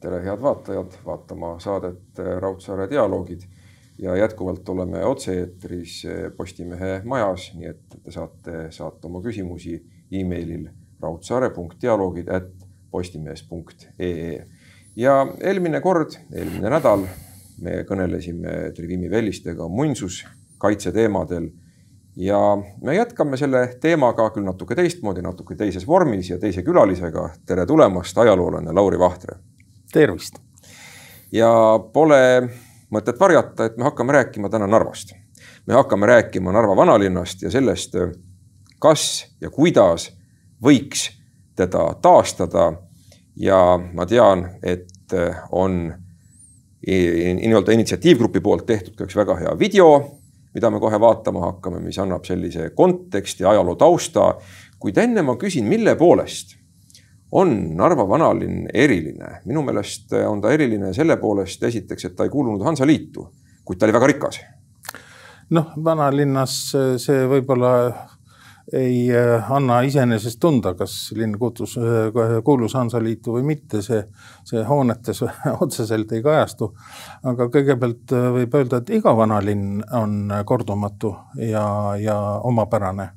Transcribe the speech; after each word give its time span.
tere, 0.00 0.20
head 0.24 0.42
vaatajad, 0.42 0.98
vaatama 1.04 1.56
saadet 1.60 2.18
Raudsaare 2.40 2.88
dialoogid 2.90 3.46
ja 3.98 4.16
jätkuvalt 4.16 4.68
oleme 4.68 5.04
otse-eetris 5.04 6.02
Postimehe 6.36 7.00
majas, 7.04 7.50
nii 7.56 7.70
et 7.70 7.96
te 8.04 8.12
saate 8.12 8.66
saata 8.70 9.08
oma 9.08 9.22
küsimusi 9.24 9.78
emailil 10.12 10.68
raudsaare.dialoogid 11.00 12.28
at 12.28 12.50
postimees.ee. 12.90 14.46
ja 14.96 15.14
eelmine 15.40 15.80
kord, 15.80 16.18
eelmine 16.32 16.70
nädal 16.70 17.06
me 17.62 17.82
kõnelesime 17.88 18.72
Trivimi 18.76 19.10
Vellistega 19.10 19.68
muinsuskaitse 19.68 20.92
teemadel 20.92 21.50
ja 22.16 22.38
me 22.82 22.96
jätkame 22.96 23.36
selle 23.36 23.66
teemaga 23.80 24.28
küll 24.30 24.44
natuke 24.44 24.76
teistmoodi, 24.76 25.24
natuke 25.24 25.56
teises 25.56 25.86
vormis 25.88 26.30
ja 26.30 26.38
teise 26.38 26.62
külalisega. 26.62 27.30
tere 27.46 27.66
tulemast, 27.66 28.18
ajaloolane 28.18 28.72
Lauri 28.72 28.98
Vahtre. 28.98 29.40
Tervist. 29.92 30.38
ja 31.32 31.50
pole 31.92 32.48
mõtet 32.90 33.20
varjata, 33.20 33.66
et 33.66 33.76
me 33.76 33.84
hakkame 33.84 34.12
rääkima 34.12 34.48
täna 34.48 34.66
Narvast. 34.66 35.12
me 35.66 35.74
hakkame 35.74 36.06
rääkima 36.06 36.52
Narva 36.52 36.76
vanalinnast 36.76 37.42
ja 37.42 37.50
sellest, 37.50 37.96
kas 38.78 39.26
ja 39.40 39.50
kuidas 39.50 40.10
võiks 40.62 41.10
teda 41.56 41.94
taastada. 42.02 42.72
ja 43.36 43.78
ma 43.92 44.06
tean, 44.06 44.48
et 44.62 45.12
on 45.52 45.94
nii-öelda 46.86 47.72
initsiatiivgrupi 47.72 48.40
poolt 48.40 48.66
tehtud 48.66 48.94
ka 48.94 49.04
üks 49.04 49.16
väga 49.16 49.36
hea 49.36 49.58
video 49.58 50.16
mida 50.56 50.70
me 50.70 50.80
kohe 50.80 51.00
vaatama 51.00 51.42
hakkame, 51.50 51.82
mis 51.84 51.98
annab 52.00 52.24
sellise 52.24 52.70
konteksti, 52.74 53.44
ajaloo 53.44 53.74
tausta. 53.76 54.34
kuid 54.80 54.96
enne 55.00 55.22
ma 55.22 55.36
küsin, 55.40 55.64
mille 55.64 55.96
poolest 55.96 56.56
on 57.32 57.76
Narva 57.76 58.08
vanalinn 58.08 58.68
eriline? 58.74 59.40
minu 59.44 59.62
meelest 59.66 60.12
on 60.26 60.40
ta 60.40 60.52
eriline 60.54 60.92
selle 60.94 61.16
poolest 61.16 61.62
esiteks, 61.62 62.04
et 62.04 62.16
ta 62.16 62.24
ei 62.24 62.30
kuulunud 62.30 62.64
Hansaliitu, 62.64 63.30
kuid 63.64 63.78
ta 63.78 63.86
oli 63.86 63.96
väga 63.96 64.12
rikas. 64.12 64.40
noh, 65.50 65.72
vanalinnas 65.84 66.58
see 67.02 67.26
võib-olla 67.30 67.72
ei 68.72 69.10
äh, 69.14 69.52
anna 69.52 69.80
iseenesest 69.86 70.40
tunda, 70.40 70.74
kas 70.74 71.12
linn 71.16 71.36
kuulus, 71.38 71.76
äh, 71.78 72.38
kuulus 72.44 72.74
Hansaliitu 72.74 73.36
või 73.36 73.44
mitte, 73.52 73.82
see, 73.82 74.00
see 74.46 74.64
hoonetes 74.66 75.22
otseselt 75.64 76.12
ei 76.12 76.22
kajastu. 76.22 76.72
aga 77.22 77.48
kõigepealt 77.52 78.14
äh, 78.16 78.30
võib 78.40 78.58
öelda, 78.58 78.82
et 78.82 78.90
iga 78.98 79.14
vanalinn 79.16 79.84
on 79.94 80.32
kordumatu 80.44 81.14
ja, 81.38 81.66
ja 82.00 82.18
omapärane. 82.42 83.10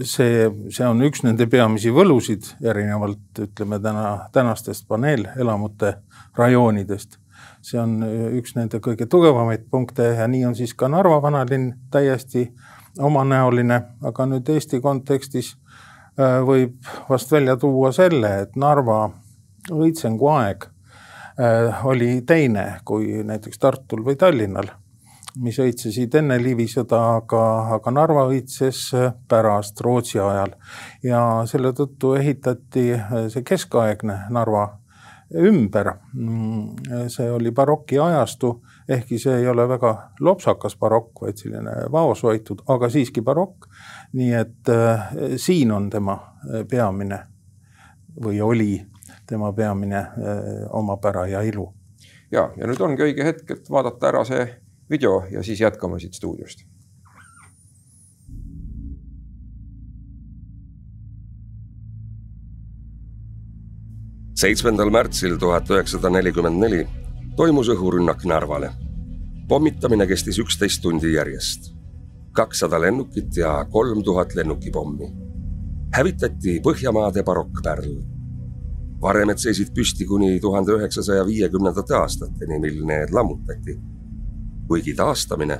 See, 0.00 0.50
see 0.72 0.86
on 0.86 1.02
üks 1.04 1.24
nende 1.26 1.46
peamisi 1.50 1.92
võlusid, 1.94 2.54
erinevalt 2.64 3.42
ütleme 3.44 3.78
täna, 3.82 4.28
tänastest 4.32 4.86
paneelelamute 4.88 5.96
rajoonidest. 6.38 7.18
See 7.62 7.78
on 7.78 8.00
üks 8.38 8.56
nende 8.56 8.80
kõige 8.82 9.06
tugevamaid 9.06 9.68
punkte 9.70 10.12
ja 10.16 10.26
nii 10.28 10.44
on 10.48 10.56
siis 10.58 10.74
ka 10.74 10.88
Narva 10.90 11.20
vanalinn 11.22 11.72
täiesti 11.94 12.48
omanäoline, 12.98 13.80
aga 14.04 14.26
nüüd 14.28 14.48
Eesti 14.52 14.80
kontekstis 14.82 15.54
äh, 16.18 16.40
võib 16.44 16.76
vast 17.08 17.32
välja 17.32 17.56
tuua 17.56 17.92
selle, 17.94 18.34
et 18.44 18.56
Narva 18.56 19.06
õitsengu 19.72 20.28
aeg 20.34 20.66
äh, 20.66 21.84
oli 21.86 22.20
teine 22.26 22.66
kui 22.84 23.22
näiteks 23.26 23.62
Tartul 23.62 24.04
või 24.04 24.18
Tallinnal, 24.20 24.72
mis 25.40 25.58
õitsesid 25.62 26.14
enne 26.20 26.36
Liivi 26.42 26.66
sõda, 26.68 27.00
aga, 27.22 27.42
aga 27.78 27.94
Narva 27.94 28.26
õitses 28.28 28.90
pärast 29.28 29.80
Rootsi 29.80 30.20
ajal 30.20 30.54
ja 31.02 31.22
selle 31.48 31.72
tõttu 31.72 32.14
ehitati 32.18 32.90
see 33.32 33.42
keskaegne 33.46 34.18
Narva 34.30 34.66
ümber. 35.32 35.94
See 37.08 37.30
oli 37.32 37.50
barokiajastu 37.56 38.52
ehkki 38.88 39.18
see 39.18 39.36
ei 39.40 39.48
ole 39.48 39.68
väga 39.68 39.92
lopsakas 40.20 40.76
barokk, 40.76 41.22
vaid 41.22 41.38
selline 41.40 41.74
vaoshoitud, 41.92 42.64
aga 42.68 42.88
siiski 42.90 43.22
barokk. 43.22 43.68
nii 44.12 44.32
et 44.36 44.68
äh, 44.68 45.12
siin 45.36 45.72
on 45.72 45.90
tema 45.90 46.12
äh, 46.12 46.66
peamine 46.68 47.18
või 48.24 48.40
oli 48.40 48.82
tema 49.26 49.52
peamine 49.52 49.98
äh, 49.98 50.10
omapära 50.70 51.26
ja 51.26 51.40
ilu. 51.42 51.72
ja, 52.30 52.50
ja 52.56 52.66
nüüd 52.66 52.80
ongi 52.80 53.02
õige 53.02 53.24
hetk, 53.24 53.50
et 53.50 53.70
vaadata 53.70 54.08
ära 54.08 54.24
see 54.24 54.44
video 54.92 55.24
ja 55.30 55.42
siis 55.42 55.60
jätkame 55.60 56.00
siit 56.00 56.14
stuudiost 56.20 56.66
seitsmendal 64.42 64.90
märtsil 64.90 65.36
tuhat 65.38 65.70
üheksasada 65.70 66.10
nelikümmend 66.10 66.58
neli 66.58 66.82
toimus 67.36 67.68
õhurünnak 67.72 68.24
Narvale. 68.26 68.72
pommitamine 69.48 70.06
kestis 70.06 70.38
üksteist 70.42 70.82
tundi 70.82 71.12
järjest. 71.12 71.70
kakssada 72.32 72.80
lennukit 72.80 73.36
ja 73.36 73.64
kolm 73.70 74.02
tuhat 74.02 74.34
lennukipommi. 74.34 75.12
hävitati 75.94 76.60
Põhjamaade 76.64 77.22
barokkpärl. 77.22 77.94
varemed 79.00 79.38
seisid 79.38 79.70
püsti 79.74 80.06
kuni 80.06 80.40
tuhande 80.40 80.72
üheksasaja 80.72 81.26
viiekümnendate 81.26 81.94
aastateni, 81.94 82.58
mil 82.58 82.84
need 82.86 83.14
lammutati. 83.14 83.78
Kuigi 84.72 84.94
taastamine 84.96 85.58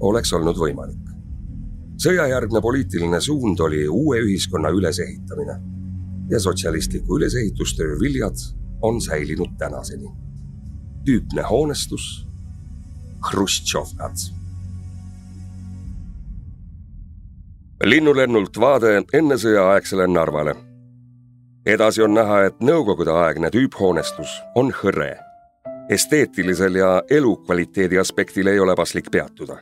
oleks 0.00 0.32
olnud 0.34 0.56
võimalik. 0.58 1.04
sõjajärgne 2.02 2.60
poliitiline 2.60 3.20
suund 3.20 3.60
oli 3.60 3.84
uue 3.88 4.18
ühiskonna 4.18 4.72
ülesehitamine 4.74 5.54
ja 6.30 6.40
sotsialistliku 6.40 7.18
ülesehitustöö 7.18 7.98
viljad 8.00 8.34
on 8.82 9.00
säilinud 9.00 9.54
tänaseni 9.58 10.10
tüüpne 11.06 11.42
hoonestus, 11.42 12.26
Hruštšovkad. 13.30 14.16
linnulennult 17.84 18.60
vaade 18.60 19.04
ennesõjaaegsele 19.12 20.06
Narvale. 20.06 20.56
edasi 21.66 22.02
on 22.02 22.14
näha, 22.14 22.42
et 22.42 22.60
nõukogudeaegne 22.60 23.50
tüüphoonestus 23.50 24.42
on 24.54 24.74
hõre. 24.82 25.27
Esteetilisel 25.88 26.74
ja 26.74 27.02
elukvaliteedi 27.10 27.98
aspektil 27.98 28.46
ei 28.46 28.60
ole 28.60 28.76
paslik 28.76 29.10
peatuda. 29.10 29.56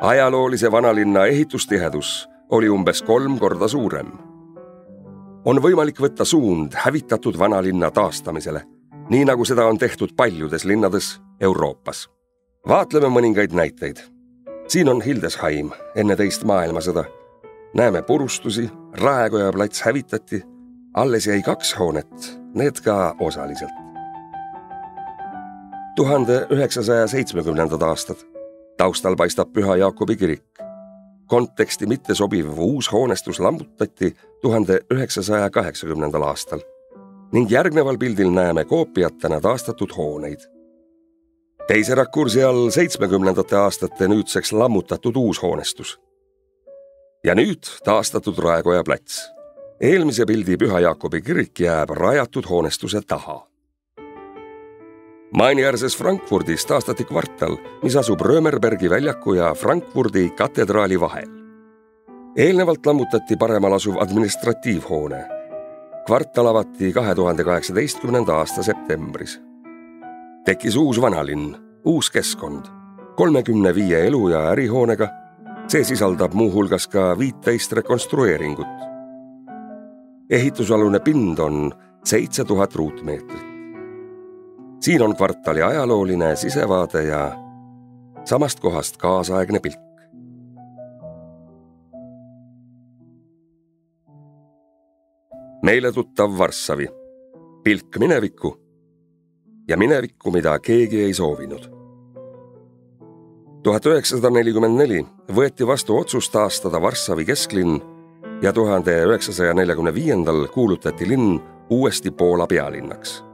ajaloolise 0.00 0.72
vanalinna 0.72 1.26
ehitustihedus 1.26 2.28
oli 2.50 2.68
umbes 2.68 3.02
kolm 3.02 3.38
korda 3.38 3.68
suurem. 3.68 4.12
on 5.44 5.62
võimalik 5.62 6.00
võtta 6.00 6.24
suund 6.24 6.72
hävitatud 6.74 7.38
vanalinna 7.38 7.90
taastamisele 7.90 8.74
nii 9.08 9.24
nagu 9.24 9.44
seda 9.44 9.66
on 9.66 9.78
tehtud 9.78 10.14
paljudes 10.16 10.64
linnades 10.64 11.20
Euroopas. 11.40 12.08
vaatleme 12.68 13.06
mõningaid 13.06 13.52
näiteid. 13.52 13.96
siin 14.68 14.88
on 14.88 15.02
Hildesheim 15.02 15.70
enne 15.94 16.16
teist 16.16 16.44
maailmasõda. 16.44 17.04
näeme 17.74 18.02
purustusi, 18.02 18.70
Raekoja 18.92 19.52
plats 19.52 19.82
hävitati, 19.82 20.42
alles 20.94 21.26
jäi 21.26 21.42
kaks 21.42 21.78
hoonet, 21.78 22.40
need 22.54 22.80
ka 22.84 23.16
osaliselt. 23.20 23.83
Tuhande 25.96 26.46
üheksasaja 26.50 27.06
seitsmekümnendad 27.06 27.82
aastad. 27.82 28.16
taustal 28.76 29.16
paistab 29.16 29.52
Püha 29.52 29.76
Jaakobi 29.76 30.16
kirik. 30.16 30.44
konteksti 31.26 31.86
mittesobiv 31.86 32.58
uus 32.58 32.92
hoonestus 32.92 33.40
lammutati 33.40 34.16
tuhande 34.42 34.80
üheksasaja 34.90 35.50
kaheksakümnendal 35.50 36.22
aastal 36.22 36.60
ning 37.32 37.50
järgneval 37.50 37.98
pildil 37.98 38.30
näeme 38.30 38.64
koopiatena 38.64 39.40
taastatud 39.40 39.96
hooneid. 39.96 40.40
teise 41.68 41.94
rakursi 41.94 42.44
all 42.44 42.70
seitsmekümnendate 42.70 43.56
aastate 43.56 44.08
nüüdseks 44.08 44.52
lammutatud 44.52 45.16
uus 45.16 45.42
hoonestus. 45.42 46.00
ja 47.24 47.34
nüüd 47.34 47.62
taastatud 47.84 48.38
Raekoja 48.38 48.82
plats. 48.84 49.30
eelmise 49.80 50.26
pildi 50.26 50.56
Püha 50.56 50.80
Jaakobi 50.80 51.22
kirik 51.22 51.60
jääb 51.60 51.90
rajatud 51.90 52.44
hoonestuse 52.50 53.00
taha. 53.06 53.53
Maini-äärses 55.34 55.96
Frankfurdis 55.98 56.66
taastati 56.66 57.04
kvartal, 57.04 57.56
mis 57.82 57.96
asub 57.96 58.20
Römerbergi 58.20 58.90
väljaku 58.90 59.32
ja 59.34 59.54
Frankfurdi 59.54 60.30
katedraali 60.30 61.00
vahel. 61.00 61.28
eelnevalt 62.36 62.86
lammutati 62.86 63.36
paremal 63.36 63.72
asuv 63.72 63.96
administratiivhoone 63.98 65.24
kvartal 66.06 66.46
avati 66.46 66.92
kahe 66.92 67.14
tuhande 67.14 67.44
kaheksateistkümnenda 67.44 68.34
aasta 68.34 68.62
septembris. 68.62 69.40
tekkis 70.44 70.76
uus 70.76 71.00
vanalinn, 71.00 71.56
uus 71.84 72.10
keskkond, 72.10 72.64
kolmekümne 73.16 73.74
viie 73.74 74.10
elu- 74.10 74.28
ja 74.30 74.50
ärihoonega. 74.50 75.08
see 75.68 75.84
sisaldab 75.84 76.32
muuhulgas 76.34 76.86
ka 76.86 77.18
viiteist 77.18 77.72
rekonstrueeringut. 77.72 78.76
ehitusalune 80.30 80.98
pind 80.98 81.38
on 81.38 81.72
seitse 82.04 82.44
tuhat 82.44 82.74
ruutmeetrit. 82.74 83.53
Siin 84.84 85.02
on 85.02 85.16
kvartali 85.16 85.62
ajalooline 85.62 86.36
sisevaade 86.36 87.02
ja 87.02 87.32
samast 88.24 88.60
kohast 88.60 88.96
kaasaegne 88.96 89.60
pilt. 89.60 89.80
meile 95.62 95.92
tuttav 95.92 96.38
Varssavi. 96.38 96.88
pilk 97.64 97.98
minevikku, 97.98 98.56
ja 99.68 99.76
minevikku, 99.76 100.30
mida 100.30 100.58
keegi 100.58 101.04
ei 101.04 101.14
soovinud. 101.14 101.70
tuhat 103.62 103.86
üheksasada 103.86 104.30
nelikümmend 104.30 104.78
neli 104.78 105.06
võeti 105.34 105.66
vastu 105.66 105.96
otsus 105.98 106.30
taastada 106.30 106.82
Varssavi 106.82 107.24
kesklinn 107.24 107.80
ja 108.42 108.52
tuhande 108.52 109.04
üheksasaja 109.04 109.54
neljakümne 109.54 109.94
viiendal 109.94 110.46
kuulutati 110.48 111.08
linn 111.08 111.40
uuesti 111.70 112.10
Poola 112.10 112.46
pealinnaks. 112.46 113.24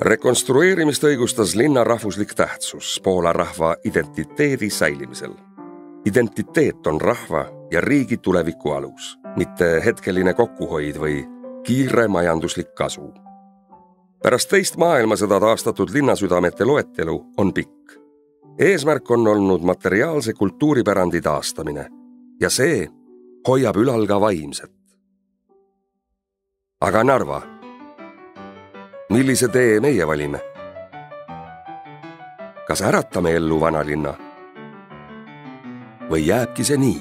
Rekonstrueerimist 0.00 1.02
õigustas 1.04 1.56
linna 1.58 1.82
rahvuslik 1.84 2.34
tähtsus 2.34 3.00
Poola 3.04 3.32
rahva 3.32 3.76
identiteedi 3.84 4.70
säilimisel. 4.70 5.32
identiteet 6.04 6.86
on 6.86 7.00
rahva 7.00 7.46
ja 7.70 7.80
riigi 7.80 8.16
tuleviku 8.16 8.70
alus, 8.70 9.18
mitte 9.36 9.82
hetkeline 9.84 10.34
kokkuhoid 10.34 10.96
või 10.96 11.26
kiire 11.64 12.08
majanduslik 12.08 12.74
kasu. 12.74 13.12
pärast 14.22 14.48
teist 14.48 14.76
maailmasõda 14.76 15.40
taastatud 15.40 15.90
linnasüdamete 15.90 16.64
loetelu 16.64 17.24
on 17.36 17.52
pikk. 17.52 17.92
eesmärk 18.58 19.10
on 19.10 19.28
olnud 19.28 19.62
materiaalse 19.62 20.32
kultuuripärandi 20.32 21.20
taastamine 21.20 21.88
ja 22.40 22.50
see 22.50 22.88
hoiab 23.48 23.76
ülal 23.76 24.06
ka 24.06 24.20
vaimset. 24.20 24.72
aga 26.80 27.04
Narva? 27.04 27.57
Millise 29.10 29.48
tee 29.48 29.80
meie 29.80 30.06
valime? 30.06 30.40
kas 32.66 32.82
äratame 32.82 33.32
ellu 33.36 33.60
vanalinna? 33.60 34.14
või 36.10 36.26
jääbki 36.26 36.64
see 36.64 36.76
nii? 36.76 37.00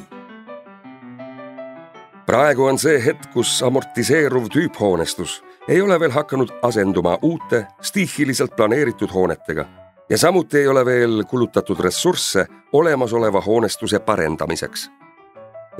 praegu 2.25 2.65
on 2.65 2.79
see 2.79 2.99
hetk, 3.05 3.31
kus 3.33 3.63
amortiseeruv 3.63 4.47
tüüphoonestus 4.53 5.41
ei 5.67 5.81
ole 5.81 5.99
veel 5.99 6.11
hakanud 6.11 6.53
asenduma 6.61 7.17
uute 7.21 7.65
stiihiliselt 7.81 8.55
planeeritud 8.55 9.11
hoonetega 9.13 9.65
ja 10.09 10.17
samuti 10.17 10.63
ei 10.63 10.67
ole 10.67 10.85
veel 10.85 11.23
kulutatud 11.23 11.79
ressursse 11.79 12.47
olemasoleva 12.73 13.41
hoonestuse 13.41 13.99
parendamiseks 13.99 14.89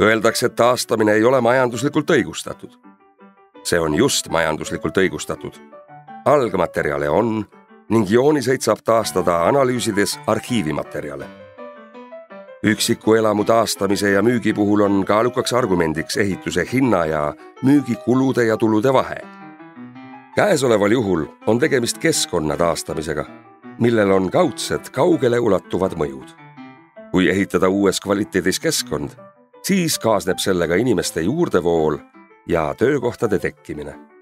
Öeldakse, 0.02 0.46
et 0.46 0.56
taastamine 0.56 1.12
ei 1.12 1.24
ole 1.24 1.42
majanduslikult 1.42 2.10
õigustatud. 2.10 2.78
see 3.64 3.80
on 3.80 3.96
just 3.96 4.30
majanduslikult 4.30 4.98
õigustatud. 4.98 5.58
Algmaterjale 6.28 7.10
on 7.10 7.46
ning 7.90 8.10
jooniseid 8.10 8.62
saab 8.62 8.82
taastada 8.84 9.46
analüüsides 9.48 10.20
arhiivimaterjale. 10.28 11.28
üksiku 12.64 13.14
elamu 13.16 13.44
taastamise 13.44 14.12
ja 14.12 14.22
müügi 14.22 14.54
puhul 14.54 14.80
on 14.80 15.06
kaalukaks 15.06 15.54
argumendiks 15.54 16.18
ehituse 16.18 16.66
hinna 16.74 17.06
ja 17.06 17.34
müügikulude 17.64 18.44
ja 18.44 18.58
tulude 18.58 18.94
vahe. 18.94 19.18
käesoleval 20.36 20.92
juhul 20.92 21.26
on 21.48 21.60
tegemist 21.60 21.98
keskkonna 21.98 22.58
taastamisega, 22.58 23.26
millel 23.80 24.12
on 24.12 24.32
kaudsed 24.32 24.90
kaugele 24.92 25.40
ulatuvad 25.40 25.94
mõjud. 25.94 26.28
kui 27.12 27.30
ehitada 27.30 27.70
uues 27.70 28.02
kvaliteedis 28.02 28.60
keskkond 28.60 29.10
siis 29.64 30.00
kaasneb 30.00 30.38
sellega 30.40 30.76
inimeste 30.76 31.22
juurdevool 31.22 31.98
ja 32.48 32.74
töökohtade 32.78 33.40
tekkimine. 33.40 34.17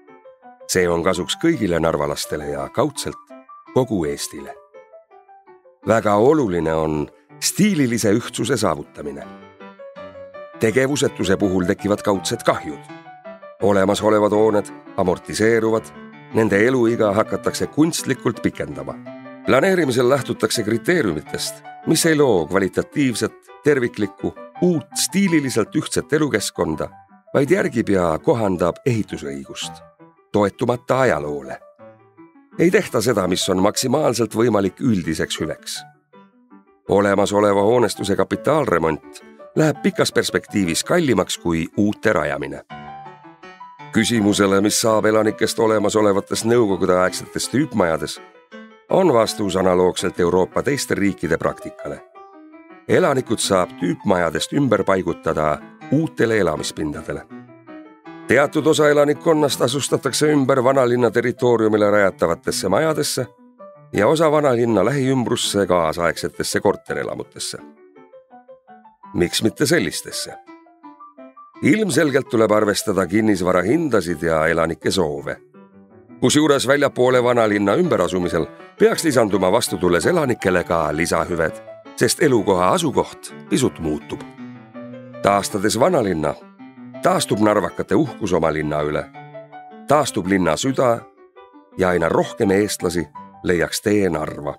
See 0.68 0.88
on 0.88 1.04
kasuks 1.04 1.38
kõigile 1.42 1.78
narvalastele 1.80 2.50
ja 2.50 2.68
kaudselt 2.68 3.18
kogu 3.74 4.04
Eestile. 4.04 4.54
väga 5.86 6.14
oluline 6.14 6.74
on 6.74 7.08
stiililise 7.40 8.12
ühtsuse 8.12 8.56
saavutamine. 8.56 9.26
tegevusetuse 10.60 11.36
puhul 11.36 11.64
tekivad 11.64 12.02
kaudsed 12.02 12.42
kahjud. 12.44 12.80
olemasolevad 13.62 14.32
hooned 14.32 14.66
amortiseeruvad, 14.96 15.84
nende 16.34 16.66
eluiga 16.66 17.12
hakatakse 17.12 17.66
kunstlikult 17.66 18.42
pikendama. 18.42 18.94
planeerimisel 19.46 20.08
lähtutakse 20.08 20.62
kriteeriumitest, 20.62 21.54
mis 21.86 22.06
ei 22.06 22.16
loo 22.16 22.46
kvalitatiivset, 22.46 23.34
terviklikku 23.64 24.34
uut 24.62 24.86
stiililiselt 24.94 25.76
ühtset 25.76 26.12
elukeskkonda, 26.12 26.88
vaid 27.34 27.50
järgib 27.50 27.88
ja 27.88 28.18
kohandab 28.22 28.76
ehitusõigust, 28.86 29.72
toetumata 30.36 31.00
ajaloole. 31.00 31.58
ei 32.58 32.70
tehta 32.70 33.00
seda, 33.00 33.28
mis 33.28 33.48
on 33.48 33.62
maksimaalselt 33.62 34.34
võimalik 34.36 34.80
üldiseks 34.80 35.40
hüveks. 35.40 35.84
olemasoleva 36.88 37.62
hoonestuse 37.62 38.16
kapitaalremont 38.16 39.24
läheb 39.56 39.76
pikas 39.82 40.12
perspektiivis 40.12 40.84
kallimaks 40.84 41.38
kui 41.38 41.68
uute 41.76 42.12
rajamine. 42.12 42.60
küsimusele, 43.92 44.60
mis 44.60 44.80
saab 44.80 45.04
elanikest 45.04 45.58
olemasolevates 45.58 46.44
nõukogudeaegsetes 46.44 47.48
tüüpmajades, 47.48 48.20
on 48.88 49.12
vastus 49.12 49.56
analoogselt 49.56 50.20
Euroopa 50.20 50.62
teiste 50.62 50.94
riikide 50.94 51.36
praktikale 51.36 52.02
elanikud 52.88 53.38
saab 53.38 53.72
tüüpmajadest 53.80 54.52
ümber 54.52 54.84
paigutada 54.84 55.58
uutele 55.92 56.38
elamispindadele. 56.38 57.45
Teatud 58.28 58.66
osa 58.66 58.88
elanikkonnast 58.88 59.62
asustatakse 59.62 60.32
ümber 60.32 60.64
vanalinna 60.64 61.10
territooriumile 61.10 61.90
rajatavatesse 61.90 62.68
majadesse 62.68 63.26
ja 63.92 64.08
osa 64.08 64.32
vanalinna 64.32 64.84
lähiümbrusse 64.84 65.66
kaasaegsetesse 65.66 66.60
korterelamutesse. 66.60 67.58
miks 69.14 69.42
mitte 69.42 69.66
sellistesse? 69.66 70.34
ilmselgelt 71.62 72.28
tuleb 72.28 72.50
arvestada 72.50 73.06
kinnisvara 73.06 73.62
hindasid 73.62 74.22
ja 74.22 74.46
elanike 74.46 74.90
soove. 74.90 75.36
kusjuures 76.20 76.68
väljapoole 76.68 77.24
vanalinna 77.24 77.74
ümberasumisel 77.74 78.46
peaks 78.78 79.04
lisanduma 79.04 79.52
vastutulles 79.52 80.06
elanikele 80.06 80.64
ka 80.64 80.96
lisahüved 80.96 81.76
sest 81.96 82.22
elukoha 82.22 82.68
asukoht 82.68 83.34
pisut 83.48 83.78
muutub. 83.78 84.20
taastades 85.22 85.80
vanalinna, 85.80 86.34
taastub 87.02 87.38
narvakate 87.38 87.94
uhkus 87.94 88.32
oma 88.32 88.52
linna 88.52 88.80
üle, 88.82 89.04
taastub 89.88 90.26
linna 90.26 90.56
süda 90.56 91.00
ja 91.78 91.88
aina 91.88 92.08
rohkem 92.08 92.50
eestlasi 92.50 93.08
leiaks 93.42 93.80
tee 93.82 94.10
Narva. 94.10 94.54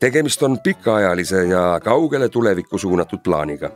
tegemist 0.00 0.42
on 0.42 0.58
pikaajalise 0.62 1.46
ja 1.46 1.80
kaugele 1.84 2.28
tulevikku 2.28 2.78
suunatud 2.78 3.18
plaaniga. 3.24 3.70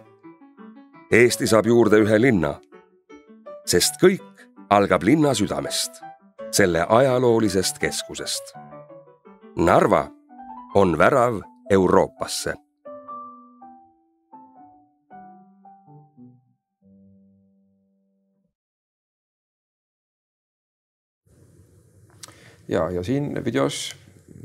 Eesti 1.11 1.47
saab 1.47 1.67
juurde 1.67 2.01
ühe 2.01 2.21
linna, 2.21 2.55
sest 3.67 4.01
kõik 4.03 4.47
algab 4.71 5.03
linna 5.03 5.35
südamest, 5.35 6.01
selle 6.51 6.87
ajaloolisest 6.89 7.79
keskusest. 7.79 8.55
Narva 9.57 10.09
on 10.75 10.99
värav 10.99 11.41
Euroopasse. 11.71 12.55
Ja, 22.69 22.89
ja 22.91 23.03
siin 23.03 23.33
videos 23.45 23.95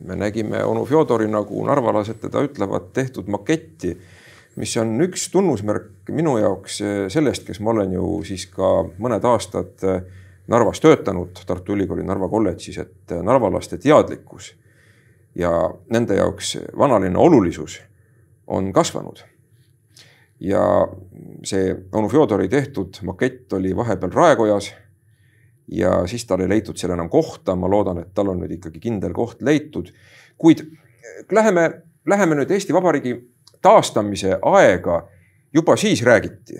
me 0.06 0.16
nägime 0.16 0.64
onu 0.64 0.86
Fjodori, 0.86 1.28
nagu 1.28 1.66
narvalased 1.68 2.22
teda 2.22 2.44
ütlevad, 2.46 2.92
tehtud 2.94 3.28
maketti, 3.28 3.98
mis 4.60 4.78
on 4.78 4.96
üks 5.04 5.28
tunnusmärk 5.32 6.10
minu 6.16 6.38
jaoks 6.40 6.80
sellest, 7.12 7.46
kes 7.48 7.60
ma 7.60 7.74
olen 7.74 7.94
ju 7.98 8.08
siis 8.28 8.48
ka 8.54 8.72
mõned 8.98 9.26
aastad 9.28 9.86
Narvas 10.50 10.80
töötanud, 10.82 11.38
Tartu 11.46 11.76
Ülikooli 11.76 12.02
Narva 12.02 12.26
kolledžis, 12.30 12.80
et 12.82 13.12
narvalaste 13.22 13.78
teadlikkus 13.78 14.48
ja 15.38 15.52
nende 15.94 16.16
jaoks 16.18 16.56
vanalinna 16.78 17.20
olulisus 17.20 17.82
on 18.48 18.74
kasvanud. 18.74 19.20
ja 20.40 20.88
see 21.44 21.76
onu 21.92 22.10
Fjodori 22.10 22.48
tehtud 22.48 23.02
makett 23.04 23.54
oli 23.54 23.76
vahepeal 23.76 24.12
Raekojas. 24.12 24.74
Ja 25.72 26.08
siis 26.08 26.26
tal 26.26 26.42
ei 26.42 26.50
leitud 26.50 26.78
seal 26.78 26.94
enam 26.96 27.10
kohta, 27.10 27.56
ma 27.56 27.70
loodan, 27.70 28.02
et 28.02 28.14
tal 28.14 28.32
on 28.32 28.42
nüüd 28.42 28.56
ikkagi 28.58 28.80
kindel 28.80 29.14
koht 29.14 29.42
leitud. 29.42 29.92
kuid 30.38 30.64
läheme, 31.32 31.70
läheme 32.08 32.36
nüüd 32.36 32.52
Eesti 32.52 32.74
Vabariigi 32.74 33.16
taastamise 33.62 34.38
aega. 34.42 35.08
juba 35.54 35.76
siis 35.76 36.04
räägiti, 36.06 36.60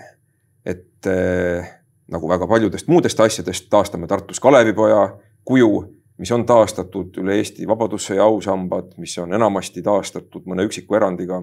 et 0.66 1.06
eh, 1.06 1.70
nagu 2.12 2.30
väga 2.30 2.48
paljudest 2.48 2.88
muudest 2.88 3.20
asjadest 3.20 3.70
taastame 3.70 4.08
Tartus 4.08 4.40
Kalevipoja 4.40 5.18
kuju 5.46 6.00
mis 6.20 6.32
on 6.36 6.44
taastatud 6.46 7.16
üle 7.22 7.38
Eesti 7.40 7.68
Vabadussõja 7.68 8.26
ausambad, 8.28 8.92
mis 9.00 9.16
on 9.22 9.34
enamasti 9.34 9.82
taastatud 9.84 10.48
mõne 10.50 10.66
üksiku 10.68 10.98
erandiga. 11.00 11.42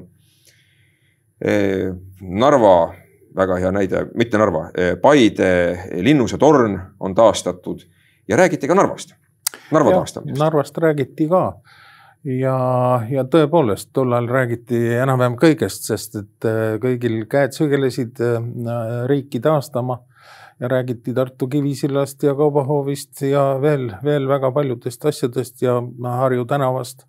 Narva, 2.21 2.77
väga 3.37 3.59
hea 3.61 3.73
näide, 3.73 4.07
mitte 4.15 4.39
Narva, 4.41 4.71
Paide 5.03 5.51
linnuse 6.03 6.39
torn 6.39 6.79
on 7.01 7.15
taastatud 7.15 7.83
ja 8.29 8.37
räägiti 8.37 8.69
ka 8.69 8.75
Narvast, 8.75 9.15
Narva 9.71 9.91
ja, 9.91 9.99
taastamisest. 10.01 10.41
Narvast 10.41 10.79
räägiti 10.79 11.29
ka 11.29 11.43
ja, 12.27 12.57
ja 13.11 13.25
tõepoolest 13.31 13.93
tollal 13.95 14.29
räägiti 14.31 14.79
enam-vähem 14.99 15.37
kõigest, 15.41 15.87
sest 15.91 16.19
et 16.23 16.49
äh, 16.49 16.77
kõigil 16.83 17.23
käed 17.31 17.55
sügelesid 17.57 18.21
äh, 18.25 18.39
riiki 19.11 19.41
taastama 19.43 20.01
ja 20.61 20.71
räägiti 20.73 21.15
Tartu 21.15 21.49
Kivisillast 21.53 22.23
ja 22.25 22.35
Kaubahoovist 22.35 23.23
ja 23.29 23.45
veel, 23.61 23.91
veel 24.05 24.29
väga 24.29 24.51
paljudest 24.53 25.05
asjadest 25.05 25.63
ja 25.63 25.81
Harju 26.03 26.47
tänavast. 26.49 27.07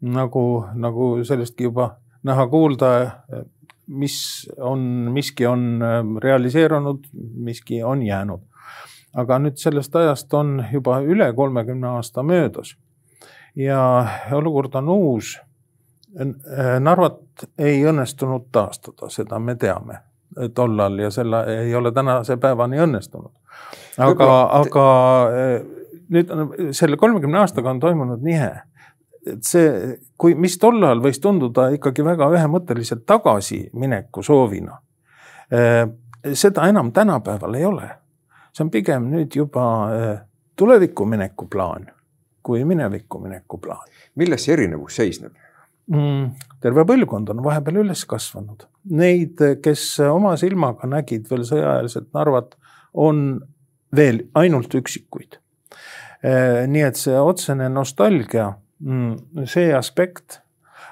nagu, 0.00 0.64
nagu 0.74 1.24
sellestki 1.26 1.64
juba 1.64 1.96
näha-kuulda, 2.22 2.88
mis 3.88 4.48
on, 4.60 4.80
miski 5.12 5.46
on 5.46 5.80
realiseerunud, 6.22 7.04
miski 7.34 7.82
on 7.82 8.02
jäänud. 8.02 8.40
aga 9.16 9.38
nüüd 9.40 9.56
sellest 9.56 9.96
ajast 9.96 10.34
on 10.34 10.64
juba 10.72 11.00
üle 11.00 11.32
kolmekümne 11.34 11.88
aasta 11.88 12.22
möödas 12.22 12.76
ja 13.56 14.06
olukord 14.32 14.74
on 14.74 14.88
uus. 14.88 15.38
Narvat 16.80 17.48
ei 17.58 17.82
õnnestunud 17.86 18.48
taastada, 18.52 19.10
seda 19.12 19.38
me 19.38 19.54
teame 19.60 19.98
tollal 20.54 20.98
ja 20.98 21.10
selle 21.10 21.42
ei 21.52 21.74
ole 21.74 21.92
tänase 21.92 22.36
päevani 22.36 22.80
õnnestunud. 22.80 23.32
aga, 23.98 24.30
aga 24.60 24.86
eh, 25.34 25.62
nüüd 26.08 26.30
on 26.30 26.52
selle 26.72 26.96
kolmekümne 26.96 27.38
aastaga 27.42 27.70
on 27.70 27.80
toimunud 27.80 28.22
nihe. 28.24 28.50
Et 29.34 29.44
see, 29.44 29.96
kui, 30.18 30.34
mis 30.34 30.58
tollal 30.58 31.02
võis 31.04 31.20
tunduda 31.22 31.68
ikkagi 31.76 32.04
väga 32.06 32.30
ühemõtteliselt 32.34 33.04
tagasimineku 33.06 34.22
soovina, 34.22 34.80
eh, 35.50 35.84
seda 36.32 36.68
enam 36.68 36.92
tänapäeval 36.92 37.54
ei 37.54 37.64
ole. 37.64 37.90
see 38.52 38.64
on 38.64 38.70
pigem 38.70 39.10
nüüd 39.12 39.34
juba 39.36 39.64
eh, 39.94 40.18
tulevikku 40.56 41.04
mineku 41.06 41.46
plaan 41.46 41.86
kui 42.48 42.64
minevikku 42.64 43.20
mineku 43.20 43.58
plaan. 43.58 43.84
milles 44.16 44.44
see 44.46 44.54
erinevus 44.56 44.96
seisneb 44.96 45.34
mm,? 45.92 46.30
terve 46.64 46.84
põlvkond 46.88 47.32
on 47.34 47.42
vahepeal 47.44 47.82
üles 47.82 48.04
kasvanud. 48.08 48.64
Neid, 48.98 49.42
kes 49.62 49.84
oma 50.08 50.34
silmaga 50.40 50.88
nägid 50.88 51.28
veel 51.30 51.44
sõjaeelset 51.48 52.08
Narvat, 52.16 52.56
on 52.94 53.38
veel 53.94 54.22
ainult 54.38 54.74
üksikuid. 54.74 55.38
Eh, 56.24 56.64
nii 56.72 56.86
et 56.88 56.98
see 56.98 57.20
otsene 57.20 57.68
nostalgia, 57.70 58.48
see 59.44 59.72
aspekt 59.74 60.40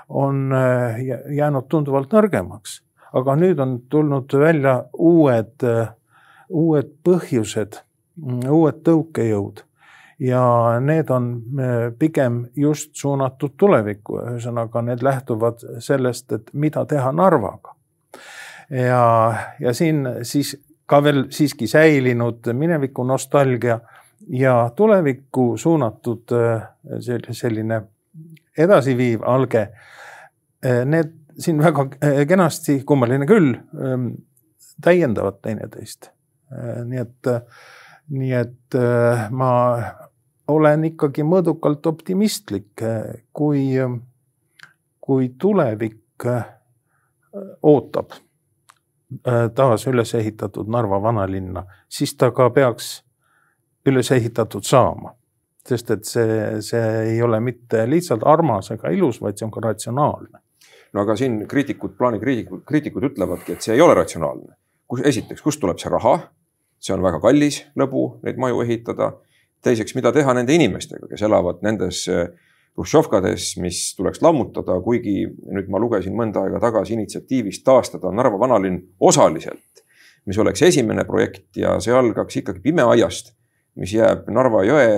on 0.08 0.52
eh, 0.52 0.98
jäänud 1.36 1.68
tunduvalt 1.68 2.12
nõrgemaks, 2.14 2.80
aga 3.16 3.36
nüüd 3.38 3.60
on 3.62 3.78
tulnud 3.90 4.34
välja 4.38 4.76
uued, 4.92 5.54
eh, 5.62 5.88
uued 6.48 6.92
põhjused, 7.06 7.80
mm, 8.22 8.44
uued 8.50 8.82
tõukejõud. 8.86 9.64
Ja 10.18 10.40
need 10.80 11.10
on 11.12 11.26
äh, 11.60 11.90
pigem 11.98 12.46
just 12.56 12.94
suunatud 12.96 13.52
tulevikku, 13.60 14.14
ühesõnaga 14.22 14.80
need 14.82 15.02
lähtuvad 15.04 15.60
sellest, 15.84 16.32
et 16.32 16.48
mida 16.54 16.86
teha 16.88 17.12
Narvaga. 17.12 17.74
ja, 18.70 19.34
ja 19.60 19.74
siin 19.74 20.08
siis 20.22 20.56
ka 20.86 21.02
veel 21.04 21.26
siiski 21.30 21.66
säilinud 21.66 22.48
mineviku 22.52 23.04
nostalgia 23.04 23.80
ja 24.26 24.70
tulevikku 24.76 25.56
suunatud 25.58 26.32
äh, 26.32 26.62
selline 27.30 27.82
edasiviiv 28.58 29.22
alge. 29.22 29.68
Äh, 30.66 30.84
need 30.84 31.12
siin 31.38 31.58
väga 31.62 31.88
kenasti, 32.28 32.80
kummaline 32.86 33.26
küll, 33.28 33.54
ähm, 33.76 34.08
täiendavad 34.82 35.42
teineteist. 35.42 36.10
nii 36.86 36.98
et, 37.00 37.28
nii 38.14 38.32
et 38.38 38.76
ma 39.34 39.48
olen 40.48 40.84
ikkagi 40.86 41.24
mõõdukalt 41.26 41.88
optimistlik, 41.90 42.84
kui, 43.34 43.64
kui 45.02 45.28
tulevik 45.42 46.26
ootab 47.66 48.14
taas 49.58 49.86
üles 49.90 50.14
ehitatud 50.14 50.70
Narva 50.70 51.00
vanalinna, 51.02 51.64
siis 51.88 52.14
ta 52.14 52.30
ka 52.30 52.46
peaks 52.50 53.05
üles 53.86 54.10
ehitatud 54.12 54.64
saama. 54.64 55.14
sest 55.66 55.90
et 55.90 56.04
see, 56.06 56.60
see 56.62 56.82
ei 57.12 57.22
ole 57.22 57.40
mitte 57.42 57.80
lihtsalt 57.90 58.22
armas 58.22 58.70
ega 58.70 58.92
ilus, 58.94 59.18
vaid 59.18 59.38
see 59.38 59.46
on 59.48 59.50
ka 59.50 59.60
ratsionaalne. 59.64 60.38
no 60.92 61.02
aga 61.02 61.16
siin 61.16 61.42
kriitikud, 61.48 61.96
plaanikriitikud, 61.98 62.62
kriitikud 62.66 63.10
ütlevadki, 63.10 63.52
et 63.52 63.62
see 63.62 63.74
ei 63.74 63.80
ole 63.80 63.94
ratsionaalne. 63.94 64.54
kus, 64.86 65.02
esiteks, 65.04 65.42
kust 65.42 65.60
tuleb 65.60 65.78
see 65.82 65.90
raha? 65.90 66.18
see 66.78 66.94
on 66.94 67.02
väga 67.02 67.20
kallis 67.20 67.62
lõbu 67.78 68.20
neid 68.22 68.38
maju 68.38 68.62
ehitada 68.62 69.14
teiseks, 69.64 69.94
mida 69.96 70.12
teha 70.12 70.34
nende 70.36 70.54
inimestega, 70.54 71.08
kes 71.10 71.22
elavad 71.26 71.62
nendes 71.66 72.04
äh, 72.12 72.28
hruštšovkades, 72.76 73.56
mis 73.64 73.80
tuleks 73.96 74.20
lammutada, 74.22 74.76
kuigi 74.84 75.24
nüüd 75.26 75.70
ma 75.72 75.80
lugesin 75.80 76.14
mõnda 76.16 76.44
aega 76.44 76.60
tagasi 76.62 76.94
initsiatiivist 76.96 77.64
taastada 77.64 78.12
Narva 78.12 78.38
vanalinn 78.40 78.82
osaliselt, 79.00 79.82
mis 80.28 80.38
oleks 80.42 80.62
esimene 80.68 81.06
projekt 81.08 81.56
ja 81.56 81.78
see 81.80 81.94
algaks 81.96 82.42
ikkagi 82.42 82.60
pimeaiast, 82.68 83.32
mis 83.76 83.94
jääb 83.94 84.28
Narva 84.32 84.64
jõe 84.66 84.92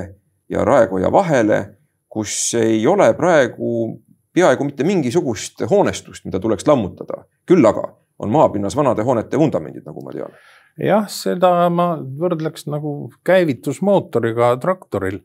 ja 0.51 0.65
Raekoja 0.65 1.13
vahele, 1.13 1.63
kus 2.09 2.55
ei 2.59 2.87
ole 2.87 3.13
praegu 3.15 4.03
peaaegu 4.35 4.65
mitte 4.65 4.85
mingisugust 4.85 5.65
hoonestust, 5.71 6.25
mida 6.25 6.41
tuleks 6.41 6.67
lammutada. 6.67 7.25
küll 7.47 7.65
aga 7.67 7.89
on 8.19 8.31
maapinnas 8.31 8.77
vanade 8.77 9.03
hoonete 9.03 9.39
vundamendid, 9.39 9.85
nagu 9.87 10.03
ma 10.05 10.13
tean 10.13 10.33
jah, 10.79 11.07
seda 11.11 11.51
ma 11.73 11.89
võrdleks 11.99 12.69
nagu 12.71 13.11
käivitusmootoriga 13.27 14.55
traktoril. 14.63 15.21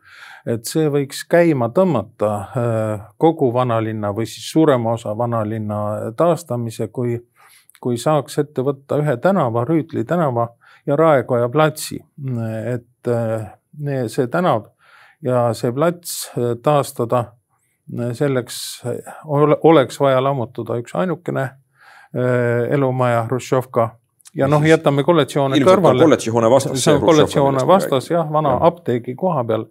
et 0.45 0.65
see 0.67 0.89
võiks 0.91 1.23
käima 1.29 1.69
tõmmata 1.71 2.31
äh, 2.33 3.05
kogu 3.17 3.53
vanalinna 3.53 4.11
või 4.15 4.25
siis 4.27 4.49
suurema 4.51 4.97
osa 4.97 5.17
vanalinna 5.17 6.11
taastamise, 6.17 6.87
kui, 6.87 7.19
kui 7.79 7.97
saaks 7.97 8.37
ette 8.39 8.61
võtta 8.61 8.99
ühe 8.99 9.17
tänava, 9.17 9.65
Rüütli 9.65 10.03
tänava 10.05 10.49
ja 10.85 10.95
Raekoja 10.95 11.49
platsi. 11.49 11.99
et 12.73 13.07
äh, 13.07 13.53
see 14.07 14.27
tänav 14.27 14.69
ja 15.21 15.53
see 15.53 15.71
plats 15.71 16.31
äh, 16.37 16.55
taastada, 16.63 17.33
selleks 18.13 18.83
oleks 19.63 19.99
vaja 19.99 20.21
lammutada 20.23 20.77
üks 20.79 20.93
ainukene 20.95 21.49
elumaja, 22.71 23.25
Hruštšovka 23.27 23.89
ja 24.35 24.49
noh, 24.49 24.65
jätame 24.65 25.05
kolledžihoone 25.05 25.59
kõrvale. 25.63 26.03
kolledžihoone 26.03 26.49
vastas. 26.51 26.83
see 26.83 26.95
on 26.95 27.01
kolledžihoone 27.03 27.65
vastas 27.67 28.09
jah, 28.11 28.29
vana 28.31 28.55
ja. 28.57 28.59
apteegi 28.69 29.15
koha 29.19 29.43
peal. 29.47 29.67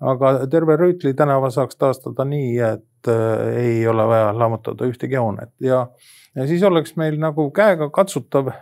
aga 0.00 0.34
terve 0.50 0.76
Rüütli 0.80 1.14
tänava 1.16 1.50
saaks 1.52 1.76
taastada 1.76 2.24
nii, 2.24 2.52
et 2.58 3.10
äh, 3.10 3.48
ei 3.64 3.88
ole 3.88 4.06
vaja 4.08 4.30
lammutada 4.36 4.88
ühtegi 4.88 5.18
hoonet 5.18 5.52
ja, 5.64 5.86
ja 6.34 6.46
siis 6.46 6.62
oleks 6.66 6.96
meil 7.00 7.18
nagu 7.20 7.50
käega 7.54 7.90
katsutav 7.90 8.52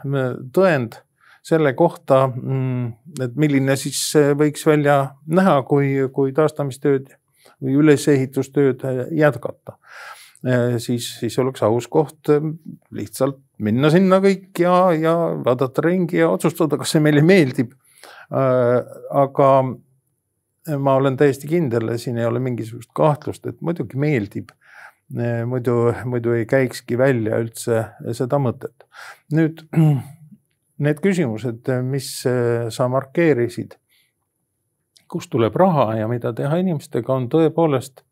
tõend 0.55 1.03
selle 1.49 1.73
kohta, 1.79 2.27
mm, 2.29 3.23
et 3.25 3.39
milline 3.41 3.77
siis 3.81 4.03
võiks 4.37 4.67
välja 4.69 4.99
näha, 5.27 5.63
kui, 5.69 5.95
kui 6.13 6.35
taastamistööd 6.37 7.09
või 7.59 7.79
ülesehitustööd 7.81 8.85
jätkata 9.17 9.79
Äh, 10.47 10.77
siis, 10.79 11.19
siis 11.19 11.35
oleks 11.43 11.63
aus 11.67 11.89
koht 11.91 12.31
äh, 12.31 12.45
lihtsalt 12.95 13.41
minna 13.59 13.89
sinna 13.91 14.21
kõik 14.23 14.61
ja, 14.63 14.93
ja 14.95 15.15
vaadata 15.43 15.83
ringi 15.83 16.21
ja 16.21 16.29
otsustada, 16.31 16.79
kas 16.79 16.93
see 16.95 17.03
meile 17.03 17.25
meeldib. 17.27 17.73
Äh, 18.31 18.77
aga 19.19 19.49
ma 20.79 20.95
olen 21.01 21.17
täiesti 21.19 21.51
kindel, 21.51 21.91
siin 21.99 22.21
ei 22.21 22.29
ole 22.29 22.39
mingisugust 22.45 22.93
kahtlust, 22.95 23.49
et 23.51 23.59
muidugi 23.65 23.99
meeldib. 23.99 24.55
muidu, 25.49 25.75
muidu 26.05 26.35
ei 26.37 26.45
käikski 26.45 26.99
välja 27.01 27.39
üldse 27.41 27.87
seda 28.13 28.37
mõtet. 28.37 28.85
nüüd 29.33 29.65
need 30.79 31.01
küsimused, 31.03 31.69
mis 31.83 32.11
sa 32.75 32.89
markeerisid, 32.89 33.75
kust 35.09 35.31
tuleb 35.33 35.57
raha 35.57 35.95
ja 35.99 36.09
mida 36.09 36.33
teha 36.37 36.61
inimestega, 36.61 37.15
on 37.15 37.27
tõepoolest 37.33 38.05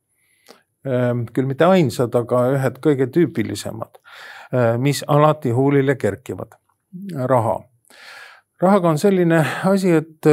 Ehm, 0.86 1.24
küll 1.34 1.48
mitte 1.50 1.66
ainsad, 1.66 2.14
aga 2.14 2.44
ühed 2.54 2.76
kõige 2.84 3.08
tüüpilisemad, 3.10 3.98
ehm, 4.52 4.82
mis 4.82 5.02
alati 5.06 5.50
huulile 5.50 5.96
kerkivad. 5.96 6.54
raha. 7.24 7.60
rahaga 8.62 8.88
on 8.88 8.98
selline 8.98 9.44
asi, 9.64 9.90
et 9.90 10.24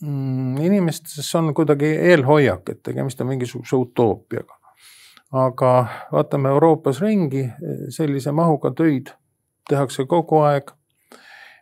mm, 0.00 0.56
inimestes 0.56 1.34
on 1.34 1.54
kuidagi 1.54 1.86
eelhoiak, 1.86 2.68
et 2.68 2.82
tegemist 2.82 3.20
on 3.20 3.26
mingisuguse 3.26 3.76
utoopiaga. 3.76 4.54
aga 5.32 5.86
vaatame 6.12 6.48
Euroopas 6.48 7.00
ringi, 7.00 7.48
sellise 7.88 8.32
mahuga 8.32 8.70
töid 8.70 9.10
tehakse 9.68 10.04
kogu 10.04 10.38
aeg. 10.38 10.70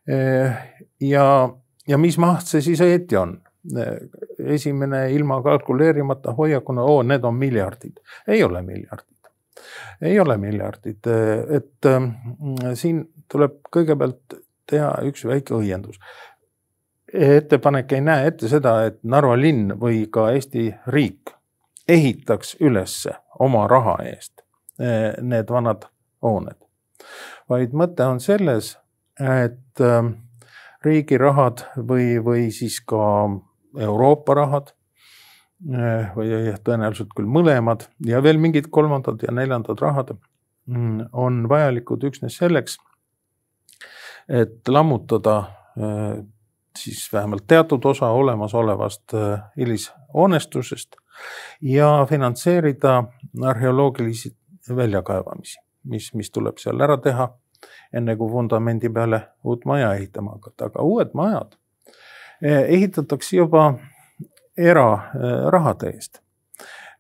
Ehm, 0.09 0.53
ja, 1.01 1.27
ja 1.89 1.99
mis 1.99 2.19
maht 2.19 2.49
see 2.51 2.63
siis 2.65 2.83
õieti 2.85 3.19
on? 3.21 3.39
esimene 4.45 5.13
ilma 5.13 5.43
kalkuleerimata 5.43 6.33
hoiakuna, 6.37 6.83
oo, 6.83 7.03
need 7.03 7.25
on 7.25 7.35
miljardid. 7.35 7.97
ei 8.29 8.45
ole 8.45 8.63
miljardid. 8.63 9.31
ei 10.03 10.21
ole 10.21 10.37
miljardid, 10.37 11.07
et 11.49 11.87
äh, 11.87 12.75
siin 12.75 13.07
tuleb 13.33 13.57
kõigepealt 13.77 14.37
teha 14.67 14.91
üks 15.09 15.25
väike 15.25 15.55
õiendus. 15.55 15.97
ettepanek 17.13 17.93
ei 17.93 18.01
näe 18.01 18.27
ette 18.27 18.49
seda, 18.49 18.83
et 18.85 19.01
Narva 19.03 19.37
linn 19.41 19.73
või 19.81 20.07
ka 20.11 20.31
Eesti 20.33 20.75
riik 20.87 21.33
ehitaks 21.89 22.57
ülesse 22.61 23.17
oma 23.39 23.67
raha 23.69 23.97
eest 24.05 24.45
äh, 24.81 25.15
need 25.23 25.49
vanad 25.51 25.89
hooned, 26.23 26.59
vaid 27.49 27.73
mõte 27.73 28.05
on 28.05 28.21
selles, 28.21 28.75
et 29.21 29.81
äh, 29.81 30.09
riigi 30.85 31.19
rahad 31.19 31.65
või, 31.77 32.19
või 32.25 32.49
siis 32.55 32.81
ka 32.85 33.03
Euroopa 33.81 34.35
rahad 34.39 34.75
või 35.65 36.53
tõenäoliselt 36.67 37.15
küll 37.17 37.29
mõlemad 37.31 37.87
ja 38.05 38.19
veel 38.23 38.37
mingid 38.43 38.67
kolmandad 38.75 39.23
ja 39.25 39.33
neljandad 39.33 39.81
rahad 39.81 40.11
mm, 40.13 41.07
on 41.17 41.47
vajalikud 41.49 42.05
üksnes 42.05 42.37
selleks, 42.37 42.77
et 44.29 44.69
lammutada 44.69 45.37
siis 46.77 47.07
vähemalt 47.13 47.47
teatud 47.49 47.87
osa 47.89 48.11
olemasolevast 48.13 49.15
hilishoonestusest 49.57 50.99
ja 51.63 52.07
finantseerida 52.11 53.05
arheoloogilisi 53.43 54.37
väljakaevamisi, 54.77 55.59
mis, 55.85 56.15
mis 56.15 56.31
tuleb 56.31 56.59
seal 56.59 56.81
ära 56.81 56.97
teha, 56.97 57.29
enne 57.95 58.17
kui 58.19 58.31
vundamendi 58.31 58.91
peale 58.93 59.21
uut 59.45 59.65
maja 59.69 59.93
ehitama 59.95 60.37
hakata, 60.37 60.71
aga 60.71 60.85
uued 60.87 61.15
majad 61.15 61.57
eh, 62.43 62.65
ehitatakse 62.77 63.37
juba 63.37 63.73
erarahade 64.57 65.91
eest. 65.95 66.21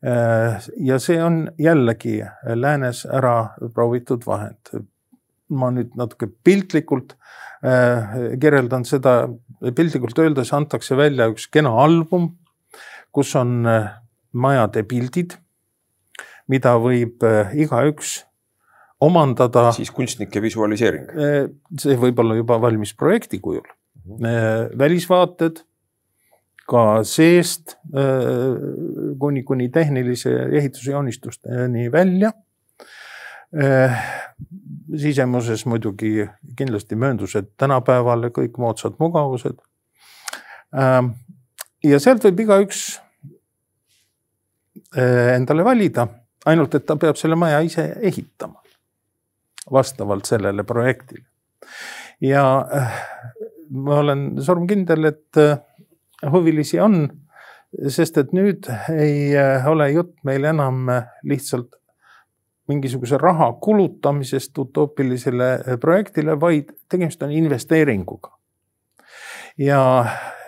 Eh, 0.05 0.67
ja 0.89 0.99
see 1.01 1.21
on 1.23 1.45
jällegi 1.61 2.19
läänes 2.55 3.05
ära 3.07 3.55
proovitud 3.75 4.27
vahend. 4.27 4.75
ma 5.55 5.69
nüüd 5.71 5.93
natuke 5.95 6.27
piltlikult 6.45 7.13
eh, 7.63 8.15
kirjeldan 8.41 8.87
seda, 8.89 9.29
piltlikult 9.77 10.19
öeldes 10.19 10.51
antakse 10.57 10.97
välja 10.97 11.29
üks 11.31 11.47
kena 11.53 11.71
album, 11.83 12.31
kus 13.13 13.35
on 13.37 13.61
majade 14.33 14.83
pildid, 14.89 15.37
mida 16.49 16.75
võib 16.81 17.23
igaüks 17.55 18.25
omandada. 19.05 19.69
siis 19.77 19.91
kunstnike 19.95 20.43
visualiseering. 20.43 21.11
Äh, 21.11 21.39
see 21.81 21.99
võib 22.01 22.19
olla 22.23 22.39
juba 22.39 22.59
valmis 22.63 22.95
projekti 22.97 23.41
kujul 23.45 23.67
mm. 23.67 24.17
-hmm. 24.17 24.79
välisvaated 24.79 25.63
ka 26.65 27.05
seest 27.05 27.77
kuni, 29.21 29.43
kuni 29.43 29.69
tehnilise 29.69 30.31
ehitusjoonistusteni 30.53 31.93
välja. 31.93 32.33
sisemuses 34.97 35.67
muidugi 35.67 36.27
kindlasti 36.57 36.97
mööndused 36.97 37.53
tänapäeval, 37.57 38.31
kõik 38.35 38.57
moodsad 38.59 38.97
mugavused. 38.99 39.61
ja 41.85 42.01
sealt 42.01 42.25
võib 42.25 42.41
igaüks 42.41 43.05
Äh, 44.97 45.35
endale 45.35 45.65
valida, 45.67 46.05
ainult 46.47 46.75
et 46.75 46.85
ta 46.87 46.95
peab 46.99 47.19
selle 47.19 47.35
maja 47.39 47.61
ise 47.67 47.83
ehitama 48.11 48.61
vastavalt 49.73 50.25
sellele 50.25 50.65
projektile. 50.65 51.25
ja 52.21 52.67
äh, 52.77 53.05
ma 53.71 53.99
olen 53.99 54.43
surmkindel, 54.43 55.05
et 55.05 55.37
äh, 55.37 55.59
huvilisi 56.33 56.81
on, 56.81 57.09
sest 57.89 58.19
et 58.19 58.33
nüüd 58.33 58.69
ei 58.95 59.33
ole 59.67 59.91
jutt 59.91 60.15
meil 60.25 60.45
enam 60.45 60.87
lihtsalt 61.23 61.75
mingisuguse 62.69 63.19
raha 63.19 63.53
kulutamisest 63.61 64.59
utoopilisele 64.59 65.79
projektile, 65.81 66.39
vaid 66.41 66.71
tegemist 66.89 67.23
on 67.23 67.33
investeeringuga. 67.33 68.31
ja, 69.59 70.07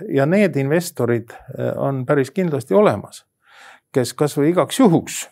ja 0.09 0.27
need 0.27 0.57
investorid 0.57 1.35
on 1.77 2.07
päris 2.07 2.31
kindlasti 2.31 2.75
olemas 2.75 3.27
kes 3.97 4.13
kasvõi 4.19 4.51
igaks 4.53 4.81
juhuks 4.81 5.23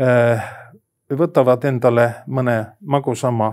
äh, 0.00 0.44
võtavad 1.16 1.64
endale 1.64 2.08
mõne 2.26 2.56
magusama 2.80 3.52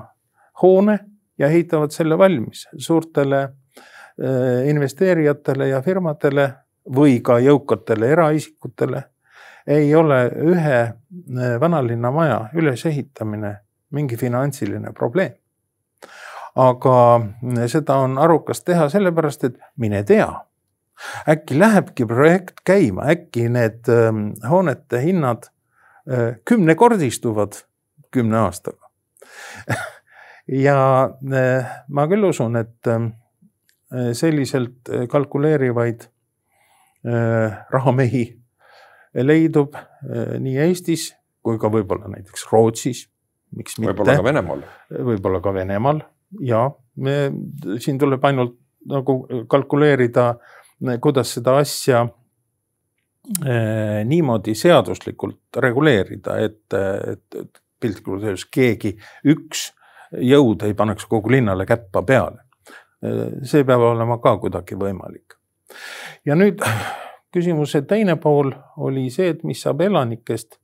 hoone 0.62 1.00
ja 1.38 1.48
ehitavad 1.48 1.92
selle 1.92 2.18
valmis 2.18 2.68
suurtele 2.78 3.42
äh, 3.44 4.68
investeerijatele 4.70 5.68
ja 5.68 5.82
firmadele 5.82 6.50
või 6.96 7.20
ka 7.24 7.40
jõukatele 7.40 8.12
eraisikutele 8.12 9.04
ei 9.68 9.96
ole 9.96 10.20
ühe 10.52 10.82
äh, 10.82 11.60
vanalinna 11.60 12.12
maja 12.12 12.50
ülesehitamine 12.54 13.58
mingi 13.92 14.18
finantsiline 14.18 14.94
probleem. 14.94 15.34
aga 16.56 17.22
seda 17.68 17.98
on 18.00 18.18
arukas 18.18 18.62
teha 18.64 18.90
sellepärast, 18.90 19.44
et 19.44 19.58
mine 19.76 20.04
tea 20.04 20.30
äkki 21.28 21.60
lähebki 21.60 22.06
projekt 22.06 22.62
käima, 22.66 23.10
äkki 23.12 23.50
need 23.50 23.90
ähm, 23.92 24.30
hoonete 24.50 25.02
hinnad 25.04 25.44
äh, 25.44 25.55
kümnekordistuvad 26.46 27.56
kümne 28.14 28.38
aastaga 28.46 28.86
ja 30.48 30.80
äh, 31.34 31.76
ma 31.90 32.08
küll 32.12 32.28
usun, 32.30 32.56
et 32.60 32.90
ähm, 32.92 33.14
selliselt 34.14 34.92
kalkuleerivaid 35.12 36.06
äh, 36.06 37.58
rahamehi 37.74 38.26
leidub 39.16 39.78
nii 40.40 40.58
Eestis 40.60 41.14
kui 41.46 41.60
ka 41.62 41.70
võib-olla 41.72 42.10
näiteks 42.12 42.50
Rootsis. 42.52 43.06
miks 43.56 43.78
mitte. 43.80 43.94
võib-olla 43.94 44.18
ka 44.18 44.26
Venemaal. 44.26 44.64
võib-olla 45.10 45.42
ka 45.42 45.54
Venemaal 45.56 46.02
ja 46.44 46.66
me, 46.96 47.16
siin 47.80 48.00
tuleb 48.02 48.26
ainult 48.28 48.58
nagu 48.92 49.22
kalkuleerida 49.50 50.34
kuidas 51.02 51.32
seda 51.38 51.56
asja 51.62 52.04
niimoodi 54.06 54.54
seaduslikult 54.56 55.58
reguleerida, 55.58 56.38
et, 56.46 56.76
et, 56.76 57.62
piltlikult 57.82 58.24
öeldes 58.24 58.46
keegi, 58.54 58.92
üks 59.32 59.72
jõud 60.22 60.64
ei 60.68 60.76
paneks 60.78 61.08
kogu 61.10 61.32
linnale 61.34 61.66
käppa 61.66 62.04
peale. 62.06 62.46
Eh, 63.04 63.42
see 63.44 63.66
peab 63.68 63.82
olema 63.82 64.20
ka 64.24 64.38
kuidagi 64.42 64.78
võimalik. 64.80 65.40
ja 66.26 66.36
nüüd 66.36 66.62
küsimuse 67.34 67.82
teine 67.90 68.16
pool 68.22 68.54
oli 68.78 69.10
see, 69.10 69.34
et 69.34 69.44
mis 69.44 69.62
saab 69.62 69.82
elanikest. 69.82 70.60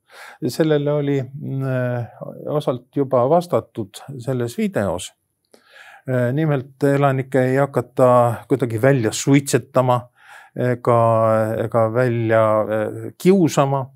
sellele 0.46 0.92
oli 0.92 1.18
eh, 1.18 2.22
osalt 2.46 2.96
juba 2.96 3.28
vastatud 3.28 4.04
selles 4.18 4.58
videos 4.58 5.12
Äh, 6.08 6.32
nimelt 6.32 6.82
elanikke 6.82 7.44
ei 7.44 7.56
hakata 7.56 8.34
kuidagi 8.48 8.82
välja 8.82 9.12
suitsetama 9.12 10.00
ega, 10.56 10.98
ega 11.64 11.86
välja 11.94 12.44
äh, 12.60 13.12
kiusama. 13.18 13.86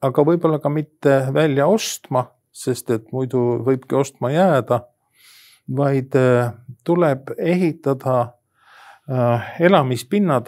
aga 0.00 0.22
võib-olla 0.24 0.58
ka 0.58 0.70
mitte 0.72 1.16
välja 1.34 1.66
ostma, 1.68 2.24
sest 2.52 2.90
et 2.90 3.10
muidu 3.12 3.60
võibki 3.66 3.96
ostma 3.96 4.30
jääda. 4.32 4.80
vaid 5.76 6.16
äh, 6.16 6.52
tuleb 6.84 7.30
ehitada 7.38 8.34
elamispinnad 9.58 10.46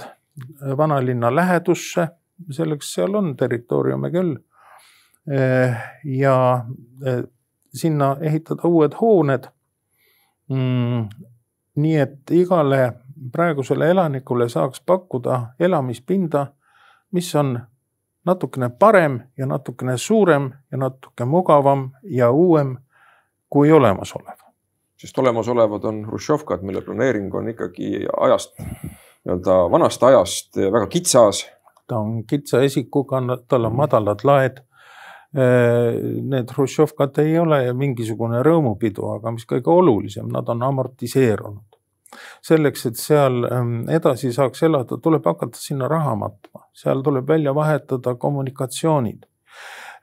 vanalinna 0.78 1.32
lähedusse, 1.34 2.06
selleks 2.50 2.92
seal 2.94 3.14
on 3.18 3.32
territooriume 3.36 4.10
küll. 4.10 4.36
ja 6.04 6.36
sinna 7.74 8.16
ehitada 8.20 8.68
uued 8.68 8.94
hooned 9.00 9.48
mm,. 10.50 11.08
nii 11.74 11.96
et 11.96 12.30
igale 12.30 12.80
praegusele 13.32 13.90
elanikule 13.90 14.48
saaks 14.48 14.82
pakkuda 14.87 15.40
elamispinda, 15.61 16.46
mis 17.12 17.35
on 17.35 17.61
natukene 18.26 18.68
parem 18.78 19.20
ja 19.38 19.46
natukene 19.46 19.96
suurem 19.98 20.50
ja 20.72 20.78
natuke 20.78 21.24
mugavam 21.24 21.90
ja 22.02 22.30
uuem 22.30 22.76
kui 23.50 23.72
olemasolev. 23.72 24.38
sest 24.96 25.18
olemasolevad 25.18 25.85
on 25.85 26.04
hruštšovkad, 26.06 26.62
mille 26.62 26.80
planeering 26.80 27.35
on 27.35 27.48
ikkagi 27.48 28.06
ajast, 28.20 28.54
nii-öelda 28.61 29.70
vanast 29.70 30.02
ajast 30.02 30.56
väga 30.56 30.87
kitsas. 30.87 31.46
ta 31.87 31.98
on 31.98 32.24
kitsa 32.26 32.62
esikuga, 32.62 33.20
tal 33.48 33.64
on 33.64 33.76
madalad 33.76 34.24
laed 34.24 34.62
Äh, 35.32 35.94
need 36.20 36.50
Hruštšovkad 36.52 37.16
ei 37.22 37.38
ole 37.40 37.61
mingisugune 37.72 38.42
rõõmupidu, 38.44 39.06
aga 39.14 39.30
mis 39.32 39.46
kõige 39.48 39.70
olulisem, 39.72 40.26
nad 40.28 40.48
on 40.52 40.61
amortiseerunud. 40.66 41.71
Selleks, 42.44 42.87
et 42.87 43.01
seal 43.01 43.46
ähm, 43.48 43.75
edasi 43.90 44.33
saaks 44.35 44.62
elada, 44.66 44.98
tuleb 45.03 45.27
hakata 45.27 45.59
sinna 45.61 45.88
raha 45.90 46.14
matma, 46.18 46.66
seal 46.77 47.03
tuleb 47.05 47.29
välja 47.29 47.55
vahetada 47.55 48.14
kommunikatsioonid. 48.20 49.25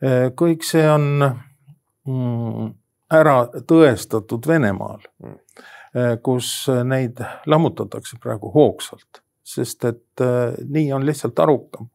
Äh, 0.04 0.30
kõik 0.40 0.66
see 0.68 0.86
on 0.90 1.08
mm, 1.22 2.74
ära 3.20 3.38
tõestatud 3.70 4.48
Venemaal, 4.48 5.06
äh, 5.26 6.18
kus 6.24 6.52
neid 6.86 7.22
lammutatakse 7.50 8.20
praegu 8.22 8.52
hoogsalt, 8.54 9.24
sest 9.44 9.86
et 9.90 10.22
nii 10.70 10.92
on 10.94 11.06
lihtsalt 11.08 11.40
arukam. 11.42 11.90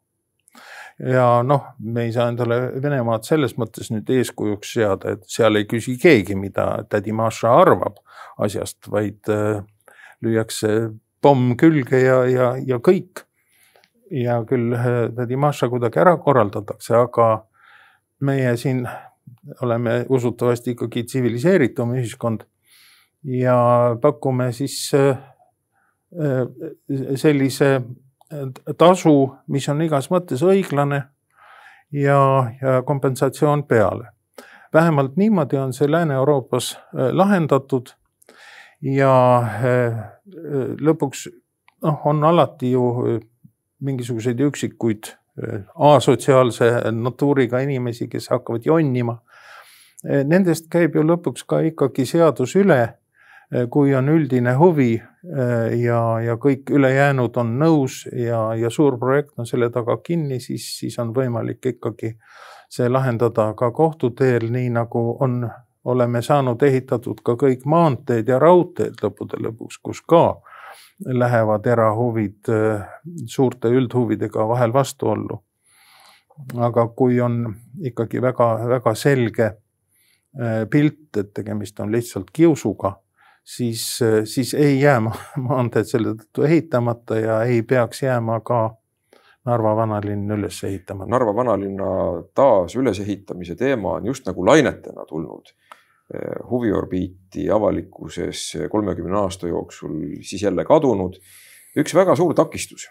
Ja 0.98 1.42
noh, 1.42 1.72
me 1.78 2.04
ei 2.06 2.12
saa 2.14 2.28
endale 2.30 2.56
Venemaad 2.82 3.24
selles 3.26 3.56
mõttes 3.58 3.90
nüüd 3.90 4.10
eeskujuks 4.14 4.74
seada, 4.76 5.16
et 5.16 5.24
seal 5.26 5.58
ei 5.58 5.66
küsi 5.66 5.96
keegi, 5.98 6.36
mida 6.38 6.84
tädi 6.90 7.10
Maša 7.14 7.50
arvab 7.64 7.98
asjast, 8.44 8.86
vaid 8.90 9.30
äh, 9.32 9.64
lüüakse 10.24 10.74
pomm 11.24 11.54
külge 11.60 12.00
ja, 12.02 12.18
ja, 12.28 12.52
ja 12.60 12.80
kõik. 12.82 13.24
ja 14.10 14.42
küll 14.46 14.74
äh, 14.76 15.08
tädi 15.16 15.36
Maša 15.40 15.70
kuidagi 15.72 16.00
ära 16.02 16.16
korraldatakse, 16.20 16.94
aga 16.96 17.46
meie 18.24 18.56
siin 18.60 18.84
oleme 19.64 20.04
usutavasti 20.12 20.74
ikkagi 20.74 21.04
tsiviliseeritum 21.08 21.94
ühiskond 21.96 22.44
ja 23.24 23.56
pakume 24.02 24.52
siis 24.52 24.76
äh, 24.94 25.16
sellise 27.16 27.80
tasu, 28.78 29.16
mis 29.48 29.66
on 29.68 29.82
igas 29.84 30.10
mõttes 30.12 30.42
õiglane 30.44 31.00
ja, 31.94 32.20
ja 32.60 32.82
kompensatsioon 32.86 33.64
peale. 33.64 34.08
vähemalt 34.72 35.16
niimoodi 35.16 35.56
on 35.56 35.72
see 35.72 35.90
Lääne-Euroopas 35.90 36.78
lahendatud 37.12 37.94
ja 38.84 39.14
lõpuks 40.84 41.26
noh, 41.84 42.00
on 42.04 42.24
alati 42.24 42.72
ju 42.74 42.84
mingisuguseid 43.84 44.40
üksikuid 44.40 45.14
asotsiaalse 45.74 46.70
natuuriga 46.94 47.60
inimesi, 47.64 48.08
kes 48.08 48.28
hakkavad 48.30 48.66
jonnima. 48.66 49.16
Nendest 50.04 50.68
käib 50.70 50.94
ju 50.94 51.02
lõpuks 51.02 51.46
ka 51.48 51.62
ikkagi 51.64 52.06
seadus 52.06 52.54
üle 52.60 52.82
kui 53.70 53.94
on 53.94 54.08
üldine 54.08 54.54
huvi 54.58 54.94
ja, 55.78 56.00
ja 56.24 56.36
kõik 56.40 56.70
ülejäänud 56.74 57.36
on 57.40 57.52
nõus 57.60 58.04
ja, 58.10 58.54
ja 58.58 58.70
suur 58.70 58.98
projekt 58.98 59.38
on 59.38 59.46
selle 59.46 59.70
taga 59.70 59.96
kinni, 60.02 60.40
siis, 60.40 60.66
siis 60.78 60.98
on 60.98 61.12
võimalik 61.14 61.74
ikkagi 61.74 62.14
see 62.72 62.88
lahendada 62.88 63.52
ka 63.58 63.70
kohtu 63.70 64.10
teel, 64.16 64.48
nii 64.50 64.72
nagu 64.74 65.04
on, 65.22 65.44
oleme 65.84 66.22
saanud 66.22 66.62
ehitatud 66.62 67.20
ka 67.24 67.36
kõik 67.40 67.64
maanteed 67.64 68.28
ja 68.28 68.38
raudteed 68.38 69.02
lõppude 69.02 69.40
lõpuks, 69.44 69.80
kus 69.82 70.00
ka 70.02 70.40
lähevad 71.04 71.66
erahuvid 71.66 72.48
eh, 72.48 72.84
suurte 73.26 73.68
üldhuvidega 73.68 74.48
vahel 74.48 74.72
vastuollu. 74.72 75.42
aga 76.58 76.88
kui 76.88 77.20
on 77.20 77.54
ikkagi 77.82 78.22
väga-väga 78.22 78.94
selge 78.94 79.52
pilt, 80.70 81.16
et 81.16 81.28
tegemist 81.34 81.80
on 81.80 81.92
lihtsalt 81.92 82.30
kiusuga 82.32 82.96
siis, 83.44 83.98
siis 84.24 84.54
ei 84.54 84.80
jää 84.80 85.00
maanteed 85.48 85.84
selle 85.84 86.14
tõttu 86.14 86.42
ehitamata 86.42 87.18
ja 87.18 87.42
ei 87.42 87.62
peaks 87.62 88.02
jääma 88.02 88.40
ka 88.40 88.76
Narva 89.44 89.74
vanalinn 89.76 90.30
üles 90.32 90.62
ehitama. 90.64 91.04
Narva 91.04 91.34
vanalinna 91.36 91.86
taas 92.34 92.76
ülesehitamise 92.80 93.52
teema 93.54 93.98
on 93.98 94.06
just 94.06 94.24
nagu 94.24 94.46
lainetena 94.46 95.04
tulnud 95.04 95.50
eh, 95.50 95.63
huviorbiiti 96.50 97.48
avalikkuses 97.50 98.44
kolmekümne 98.70 99.16
aasta 99.18 99.48
jooksul 99.48 99.98
siis 100.22 100.42
jälle 100.42 100.64
kadunud. 100.64 101.18
üks 101.76 101.94
väga 101.94 102.16
suur 102.16 102.34
takistus, 102.34 102.86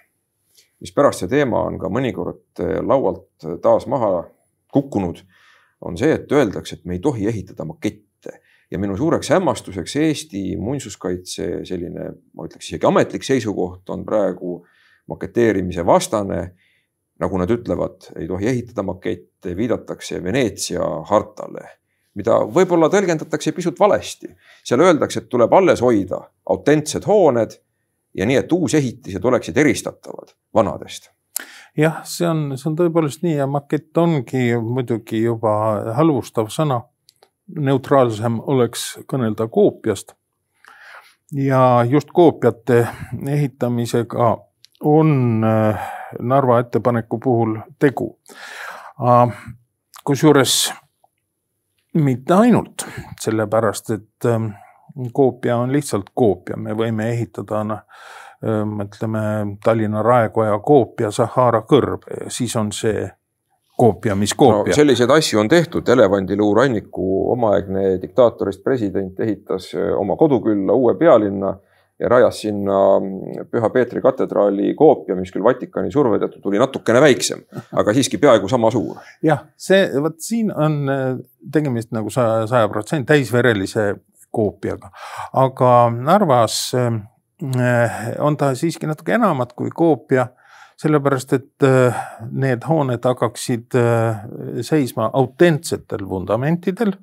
mis 0.79 0.91
pärast 0.91 1.23
see 1.23 1.31
teema 1.31 1.61
on 1.63 1.77
ka 1.79 1.87
mõnikord 1.87 2.59
eh, 2.59 2.79
laualt 2.83 3.45
taas 3.61 3.87
maha 3.87 4.25
kukkunud, 4.73 5.21
on 5.81 5.97
see, 5.97 6.11
et 6.15 6.31
öeldakse, 6.31 6.75
et 6.75 6.85
me 6.85 6.97
ei 6.97 6.99
tohi 7.03 7.27
ehitada 7.27 7.65
makette 7.65 8.39
ja 8.71 8.79
minu 8.79 8.97
suureks 8.97 9.29
hämmastuseks 9.29 9.95
Eesti 9.95 10.41
muinsuskaitse 10.57 11.47
selline, 11.67 12.09
ma 12.33 12.47
ütleks 12.47 12.71
isegi 12.71 12.87
ametlik 12.89 13.25
seisukoht 13.27 13.89
on 13.93 14.05
praegu 14.05 14.63
maketeerimise 15.11 15.85
vastane. 15.85 16.53
nagu 17.21 17.37
nad 17.37 17.51
ütlevad, 17.53 18.07
ei 18.19 18.25
tohi 18.27 18.47
ehitada 18.49 18.83
makette, 18.83 19.53
viidatakse 19.55 20.17
Veneetsia 20.23 20.83
hartale, 21.07 21.61
mida 22.15 22.39
võib-olla 22.45 22.89
tõlgendatakse 22.93 23.51
pisut 23.51 23.79
valesti. 23.79 24.29
seal 24.63 24.81
öeldakse, 24.81 25.23
et 25.23 25.29
tuleb 25.29 25.53
alles 25.53 25.81
hoida 25.81 26.21
autentsed 26.49 27.05
hooned 27.09 27.57
ja 28.13 28.25
nii, 28.25 28.37
et 28.37 28.51
uusehitised 28.51 29.25
oleksid 29.25 29.57
eristatavad 29.57 30.35
vanadest 30.53 31.09
jah, 31.77 32.01
see 32.05 32.27
on, 32.29 32.57
see 32.57 32.69
on 32.69 32.77
tõepoolest 32.77 33.23
nii 33.25 33.37
ja 33.37 33.47
makett 33.49 33.97
ongi 33.97 34.51
muidugi 34.61 35.23
juba 35.23 35.53
halvustav 35.97 36.51
sõna 36.53 36.83
neutraalsem 37.47 38.39
oleks 38.39 38.93
kõnelda 39.09 39.47
koopiast. 39.51 40.13
ja 41.33 41.85
just 41.89 42.11
koopiate 42.13 42.87
ehitamisega 43.27 44.37
on 44.83 45.43
äh, 45.43 45.89
Narva 46.19 46.59
ettepaneku 46.59 47.19
puhul 47.19 47.57
tegu. 47.79 48.19
kusjuures 50.03 50.73
mitte 51.93 52.33
ainult 52.33 52.85
sellepärast, 53.21 53.89
et 53.89 54.25
ähm, 54.25 54.51
koopia 55.13 55.57
on 55.57 55.73
lihtsalt 55.73 56.11
koopia, 56.13 56.57
me 56.57 56.75
võime 56.77 57.09
ehitada 57.13 57.63
noh, 57.63 57.81
ütleme 58.83 59.19
Tallinna 59.63 60.01
Raekoja 60.03 60.57
koopia 60.59 61.11
Sahara 61.11 61.61
kõrbe 61.63 62.25
ja 62.25 62.31
siis 62.33 62.55
on 62.59 62.71
see 62.75 63.05
koopia, 63.77 64.15
mis 64.15 64.33
koopia. 64.33 64.71
no,. 64.71 64.75
selliseid 64.75 65.11
asju 65.11 65.39
on 65.39 65.49
tehtud, 65.49 65.87
Elevandiluu 65.89 66.55
ranniku 66.55 67.31
omaaegne 67.31 68.01
diktaatorist 68.01 68.63
president 68.63 69.19
ehitas 69.19 69.71
äh, 69.75 69.93
oma 69.97 70.17
kodukülla 70.19 70.73
uue 70.73 70.95
pealinna 70.99 71.55
ja 71.99 72.09
rajas 72.09 72.41
sinna 72.41 72.77
mm, 72.99 73.47
Püha 73.51 73.69
Peetri 73.73 74.01
katedraali 74.01 74.73
koopia, 74.77 75.15
mis 75.17 75.31
küll 75.33 75.45
Vatikani 75.45 75.91
surve 75.93 76.19
tõttu 76.21 76.41
tuli 76.43 76.61
natukene 76.61 77.01
väiksem, 77.03 77.43
aga 77.79 77.93
siiski 77.95 78.19
peaaegu 78.21 78.49
sama 78.51 78.71
suur. 78.73 79.01
jah, 79.25 79.45
see, 79.57 79.85
vot 80.01 80.17
siin 80.23 80.51
on 80.51 80.79
äh, 80.89 81.07
tegemist 81.53 81.93
nagu 81.95 82.13
saja, 82.13 82.47
saja 82.49 82.69
protsendi 82.71 83.07
täisverelise 83.11 83.93
koopiaga, 84.33 84.89
aga 85.37 85.73
Narvas 85.93 86.59
äh, 86.77 86.95
on 88.23 88.39
ta 88.39 88.53
siiski 88.57 88.89
natuke 88.89 89.13
enamat 89.19 89.53
kui 89.53 89.69
koopia 89.73 90.27
sellepärast, 90.81 91.35
et 91.37 91.67
äh, 91.67 92.05
need 92.31 92.65
hooned 92.67 93.05
hakkaksid 93.05 93.77
seisma 94.65 95.11
autentsetel 95.13 96.07
vundamentidel 96.09 96.97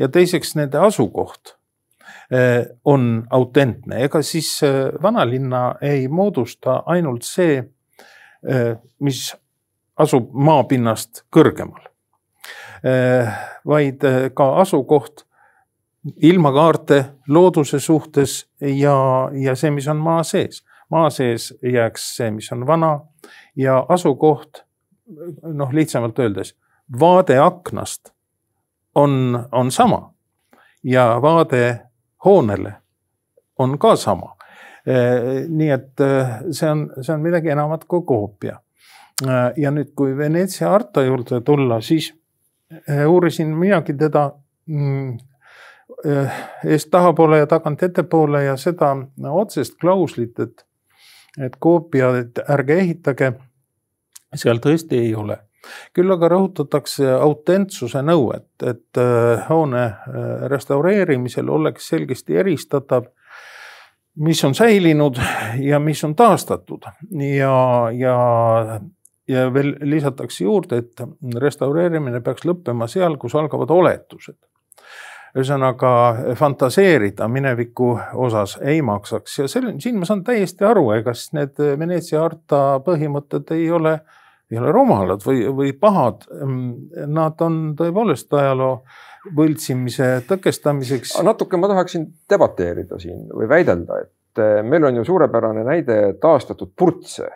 ja 0.00 0.10
teiseks 0.12 0.56
nende 0.58 0.82
asukoht 0.82 1.54
on 2.84 3.26
autentne, 3.30 4.00
ega 4.02 4.22
siis 4.22 4.60
vanalinna 5.02 5.76
ei 5.80 6.08
moodusta 6.08 6.82
ainult 6.90 7.22
see, 7.22 7.60
mis 8.98 9.20
asub 9.96 10.32
maapinnast 10.34 11.22
kõrgemal, 11.30 11.86
vaid 13.66 14.02
ka 14.34 14.48
asukoht 14.64 15.26
ilmakaarte 16.16 17.04
looduse 17.28 17.80
suhtes 17.80 18.46
ja, 18.60 18.96
ja 19.32 19.54
see, 19.56 19.70
mis 19.70 19.88
on 19.88 19.96
maa 20.02 20.22
sees. 20.22 20.62
Maa 20.90 21.10
sees 21.10 21.50
jääks 21.62 22.04
see, 22.16 22.30
mis 22.30 22.50
on 22.54 22.66
vana 22.66 23.00
ja 23.58 23.80
asukoht, 23.88 24.62
noh, 25.42 25.72
lihtsamalt 25.72 26.18
öeldes, 26.18 26.54
vaade 27.00 27.38
aknast 27.42 28.12
on, 28.94 29.46
on 29.52 29.70
sama. 29.70 30.12
Ja 30.84 31.18
vaade 31.22 31.85
hoonele 32.26 32.72
on 33.58 33.78
ka 33.78 33.96
sama. 33.96 34.34
nii 35.48 35.70
et 35.74 36.02
see 36.54 36.68
on, 36.70 36.84
see 37.00 37.14
on 37.14 37.22
midagi 37.24 37.50
enamat 37.50 37.84
kui 37.90 38.04
koopia. 38.06 38.60
ja 39.56 39.70
nüüd, 39.74 39.94
kui 39.96 40.12
Veneetsia 40.16 40.68
Arto 40.74 41.02
juurde 41.02 41.40
tulla, 41.40 41.80
siis 41.80 42.12
uurisin 43.08 43.48
minagi 43.56 43.96
teda 43.98 44.28
mm, 44.66 45.16
eest 46.64 46.90
tahapoole 46.90 47.38
ja 47.38 47.46
tagant 47.46 47.82
ettepoole 47.82 48.44
ja 48.44 48.56
seda 48.56 48.92
otsest 49.32 49.74
klauslit, 49.80 50.38
et 50.38 50.66
et 51.38 51.56
koopiat 51.60 52.38
ärge 52.48 52.78
ehitage, 52.80 53.32
seal 54.34 54.60
tõesti 54.62 55.00
ei 55.04 55.14
ole. 55.14 55.38
Küll 55.96 56.12
aga 56.12 56.30
rõhutatakse 56.32 57.08
autentsuse 57.18 58.02
nõuet, 58.02 58.48
et 58.62 59.00
äh, 59.00 59.46
hoone 59.48 59.84
äh, 59.84 60.26
restaureerimisel 60.52 61.48
oleks 61.50 61.88
selgesti 61.92 62.36
eristatav, 62.42 63.08
mis 64.16 64.44
on 64.44 64.54
säilinud 64.56 65.18
ja 65.60 65.80
mis 65.82 66.04
on 66.04 66.14
taastatud. 66.16 66.86
Ja, 67.12 67.56
ja 67.92 68.16
ja 69.28 69.46
veel 69.54 69.74
lisatakse 69.80 70.44
juurde, 70.44 70.82
et 70.82 71.40
restaureerimine 71.42 72.20
peaks 72.24 72.46
lõppema 72.46 72.88
seal, 72.90 73.18
kus 73.20 73.34
algavad 73.38 73.72
oletused. 73.74 74.38
Ühesõnaga 75.36 75.90
fantaseerida 76.38 77.26
mineviku 77.28 77.90
osas 78.24 78.54
ei 78.62 78.80
maksaks. 78.82 79.34
Ja 79.42 79.48
selle, 79.52 79.74
siin 79.82 79.98
ma 80.00 80.08
saan 80.08 80.22
täiesti 80.24 80.64
aru, 80.64 80.86
ega 80.94 81.12
siis 81.12 81.34
need 81.36 81.58
Veneetsia 81.58 82.22
harta 82.22 82.60
põhimõtted 82.86 83.52
ei 83.58 83.66
ole, 83.70 83.98
ei 84.50 84.58
ole 84.60 84.72
rumalad 84.72 85.24
või, 85.26 85.42
või 85.50 85.72
pahad. 85.78 86.26
Nad 87.06 87.42
on 87.42 87.56
tõepoolest 87.78 88.32
ajaloo 88.38 88.76
võltsimise 89.36 90.20
tõkestamiseks. 90.28 91.16
natuke 91.26 91.58
ma 91.58 91.70
tahaksin 91.72 92.06
debateerida 92.30 92.98
siin 93.02 93.26
või 93.32 93.48
väidelda, 93.50 93.98
et 94.04 94.42
eh, 94.42 94.62
meil 94.62 94.86
on 94.86 95.00
ju 95.00 95.04
suurepärane 95.08 95.64
näide 95.66 95.98
taastatud 96.22 96.70
Purtse 96.78 97.26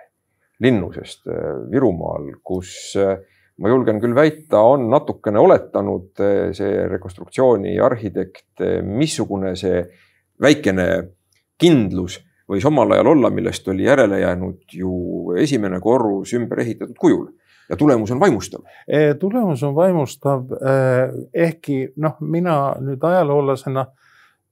linnusest 0.62 1.26
eh, 1.26 1.50
Virumaal, 1.72 2.30
kus 2.46 2.94
äh, 3.00 3.18
ma 3.60 3.68
julgen 3.68 4.00
küll 4.00 4.16
väita, 4.16 4.62
on 4.64 4.88
natukene 4.90 5.40
oletanud 5.40 6.20
eh, 6.24 6.50
see 6.56 6.86
rekonstruktsiooni 6.90 7.76
arhitekt, 7.84 8.52
eh, 8.64 8.80
missugune 8.84 9.54
see 9.58 9.82
väikene 10.40 10.88
kindlus 11.60 12.18
võis 12.50 12.66
omal 12.66 12.96
ajal 12.96 13.12
olla, 13.14 13.30
millest 13.30 13.68
oli 13.68 13.86
järele 13.86 14.20
jäänud 14.20 14.74
ju 14.74 15.34
esimene 15.38 15.80
korrus 15.80 16.34
ümber 16.34 16.60
ehitatud 16.64 16.98
kujul 16.98 17.28
ja 17.70 17.76
tulemus 17.78 18.10
on 18.10 18.20
vaimustav. 18.20 18.60
Eh, 18.88 19.14
tulemus 19.18 19.62
on 19.62 19.74
vaimustav, 19.74 20.44
ehkki 21.34 21.92
noh, 22.02 22.16
mina 22.20 22.56
nüüd 22.82 23.04
ajaloolasena 23.06 23.86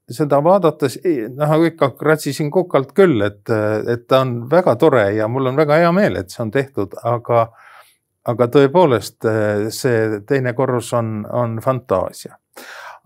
seda 0.08 0.38
vaadates, 0.44 0.98
noh 1.36 1.54
ikka 1.66 1.90
kratsisin 1.98 2.50
kukalt 2.50 2.94
küll, 2.96 3.20
et, 3.26 3.42
et 3.92 4.06
ta 4.08 4.22
on 4.24 4.38
väga 4.50 4.76
tore 4.80 5.04
ja 5.16 5.28
mul 5.28 5.50
on 5.50 5.58
väga 5.58 5.82
hea 5.82 5.90
meel, 5.92 6.16
et 6.16 6.30
see 6.32 6.44
on 6.46 6.52
tehtud, 6.54 6.94
aga, 7.04 7.48
aga 8.30 8.48
tõepoolest 8.54 9.28
see 9.74 10.20
teine 10.28 10.54
korrus 10.56 10.94
on, 10.96 11.20
on 11.28 11.58
fantaasia 11.64 12.38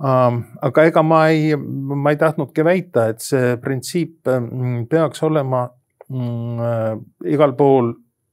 aga 0.01 0.85
ega 0.89 1.03
ma 1.03 1.27
ei, 1.31 1.57
ma 1.57 2.11
ei 2.11 2.19
tahtnudki 2.21 2.65
väita, 2.65 3.09
et 3.13 3.21
see 3.23 3.57
printsiip 3.63 4.29
mm, 4.29 4.87
peaks 4.91 5.23
olema 5.23 5.67
mm, 6.09 6.63
äh, 6.69 6.97
igal 7.35 7.55
pool 7.59 7.93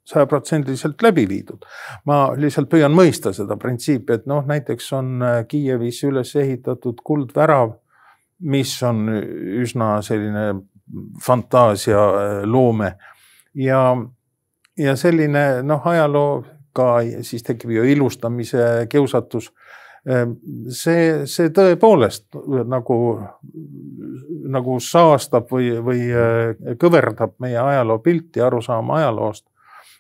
sajaprotsendiliselt 0.10 1.02
läbi 1.06 1.28
viidud. 1.30 1.66
ma 2.06 2.32
lihtsalt 2.38 2.70
püüan 2.72 2.96
mõista 2.96 3.34
seda 3.36 3.58
printsiipi, 3.62 4.14
et 4.14 4.26
noh, 4.30 4.46
näiteks 4.48 4.92
on 4.98 5.22
äh, 5.22 5.44
Kiievis 5.48 6.04
üles 6.08 6.34
ehitatud 6.36 7.04
kuldvärav, 7.06 7.76
mis 8.40 8.74
on 8.88 9.10
üsna 9.62 10.00
selline 10.02 10.54
fantaasialoome 11.22 12.94
ja, 13.54 13.82
ja 14.78 14.96
selline 14.98 15.44
noh, 15.68 15.86
ajaloo 15.86 16.46
ka 16.74 17.02
siis 17.26 17.44
tekib 17.44 17.74
ju 17.76 17.84
ilustamise 17.94 18.88
kiusatus 18.90 19.52
see, 20.06 21.28
see 21.28 21.52
tõepoolest 21.56 22.38
nagu, 22.70 22.98
nagu 24.50 24.80
saastab 24.84 25.50
või, 25.52 25.72
või 25.84 26.08
äh, 26.10 26.76
kõverdab 26.80 27.36
meie 27.44 27.60
ajaloopilti, 27.60 28.42
arusaama 28.42 29.00
ajaloost. 29.02 29.46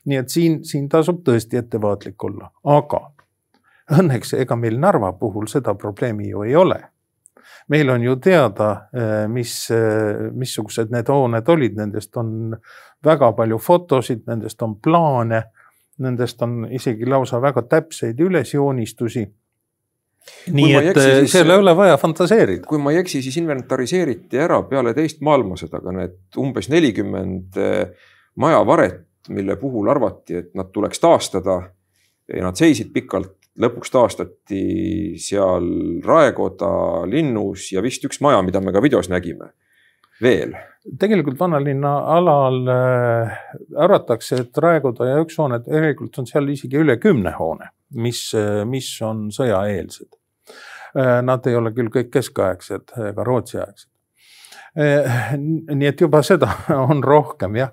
nii 0.06 0.18
et 0.18 0.30
siin, 0.30 0.64
siin 0.66 0.88
tasub 0.90 1.20
tõesti 1.28 1.60
ettevaatlik 1.60 2.24
olla, 2.24 2.52
aga 2.64 3.02
õnneks 4.00 4.34
ega 4.40 4.56
meil 4.56 4.80
Narva 4.80 5.12
puhul 5.14 5.50
seda 5.52 5.76
probleemi 5.76 6.30
ju 6.30 6.44
ei 6.44 6.56
ole. 6.56 6.80
meil 7.70 7.90
on 7.90 8.02
ju 8.04 8.16
teada, 8.16 8.72
äh, 8.72 9.28
mis, 9.28 9.72
äh, 9.72 10.32
missugused 10.34 10.90
need 10.92 11.08
hooned 11.08 11.50
olid, 11.50 11.76
nendest 11.78 12.18
on 12.18 12.56
väga 13.06 13.32
palju 13.32 13.58
fotosid, 13.58 14.24
nendest 14.28 14.62
on 14.62 14.76
plaane, 14.76 15.44
nendest 16.00 16.42
on 16.42 16.66
isegi 16.72 17.06
lausa 17.06 17.42
väga 17.42 17.62
täpseid 17.62 18.20
ülesjoonistusi 18.20 19.28
nii 20.56 20.76
et 20.76 20.90
eksi, 20.92 21.10
siis, 21.22 21.34
seal 21.34 21.52
ei 21.54 21.62
ole 21.62 21.74
vaja 21.78 21.98
fantaseerida. 22.00 22.66
kui 22.68 22.80
ma 22.82 22.94
ei 22.94 23.02
eksi, 23.04 23.22
siis 23.26 23.38
inventariseeriti 23.42 24.40
ära 24.42 24.62
peale 24.70 24.94
teist 24.98 25.24
maailmasõda 25.26 25.82
ka 25.84 25.94
need 25.96 26.40
umbes 26.42 26.70
nelikümmend 26.72 27.60
eh, 27.60 28.10
majavaret, 28.40 29.06
mille 29.36 29.58
puhul 29.62 29.90
arvati, 29.92 30.40
et 30.44 30.56
nad 30.58 30.72
tuleks 30.74 31.02
taastada. 31.04 31.62
ja 32.30 32.44
nad 32.46 32.58
seisid 32.58 32.92
pikalt, 32.94 33.34
lõpuks 33.60 33.92
taastati 33.92 34.64
seal 35.18 35.66
Raekoda 36.06 37.06
linnus 37.10 37.72
ja 37.74 37.82
vist 37.82 38.06
üks 38.06 38.22
maja, 38.22 38.44
mida 38.46 38.62
me 38.62 38.72
ka 38.72 38.82
videos 38.82 39.10
nägime 39.10 39.50
veel. 40.22 40.54
tegelikult 41.00 41.40
vanalinna 41.40 41.96
alal 42.16 42.62
äh, 42.70 43.42
arvatakse, 43.78 44.44
et 44.46 44.58
Raekoda 44.58 45.10
ja 45.10 45.18
üks 45.24 45.42
hoone, 45.42 45.60
tegelikult 45.66 46.22
on 46.22 46.30
seal 46.30 46.48
isegi 46.54 46.80
üle 46.80 47.00
kümne 47.02 47.34
hoone, 47.40 47.74
mis, 47.98 48.30
mis 48.70 48.94
on 49.02 49.28
sõjaeelsed 49.34 50.19
nad 50.96 51.46
ei 51.48 51.56
ole 51.56 51.70
küll 51.76 51.92
kõik 51.94 52.10
keskaegsed 52.14 52.96
ega 53.12 53.24
Rootsi-aegsed. 53.28 53.90
Äh, 54.78 55.34
nii 55.74 55.88
et 55.90 56.02
juba 56.02 56.22
seda 56.26 56.52
on 56.92 57.02
rohkem 57.04 57.58
jah, 57.58 57.72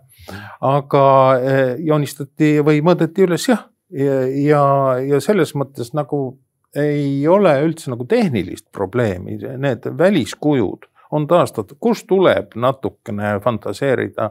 aga 0.65 1.05
äh, 1.37 1.75
joonistati 1.85 2.57
või 2.65 2.81
mõõdeti 2.85 3.27
üles 3.27 3.45
jah, 3.51 3.67
ja, 3.93 4.23
ja, 4.25 4.63
ja 5.05 5.21
selles 5.21 5.53
mõttes 5.59 5.93
nagu 5.97 6.39
ei 6.77 7.21
ole 7.29 7.53
üldse 7.67 7.93
nagu 7.93 8.07
tehnilist 8.09 8.71
probleemi, 8.73 9.37
need 9.61 9.87
väliskujud 9.99 10.89
on 11.13 11.29
taastatud, 11.29 11.77
kust 11.81 12.09
tuleb 12.09 12.57
natukene 12.57 13.37
fantaseerida, 13.45 14.31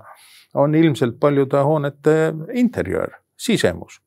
on 0.57 0.75
ilmselt 0.75 1.19
paljude 1.19 1.61
hoonete 1.63 2.33
interjöör, 2.53 3.13
sisemus. 3.37 4.01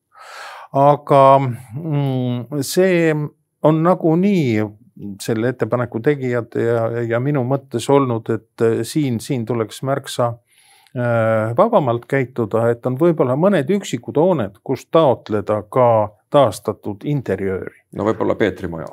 aga 0.75 1.23
mm, 1.39 2.61
see 2.61 3.15
on 3.63 3.83
nagunii 3.83 4.65
selle 5.21 5.49
ettepaneku 5.49 5.99
tegijate 5.99 6.63
ja, 6.63 6.87
ja 7.01 7.19
minu 7.23 7.43
mõttes 7.47 7.87
olnud, 7.91 8.29
et 8.33 8.63
äh, 8.65 8.79
siin, 8.83 9.19
siin 9.23 9.45
tuleks 9.47 9.83
märksa 9.87 10.27
äh, 10.27 11.55
vabamalt 11.57 12.05
käituda, 12.09 12.67
et 12.73 12.85
on 12.85 12.97
võib-olla 12.99 13.37
mõned 13.39 13.69
üksikud 13.79 14.19
hooned, 14.19 14.59
kus 14.63 14.87
taotleda 14.91 15.61
ka 15.71 15.87
taastatud 16.29 17.07
interjööri. 17.07 17.85
no 17.95 18.07
võib-olla 18.09 18.35
Peetri 18.39 18.71
maja 18.71 18.91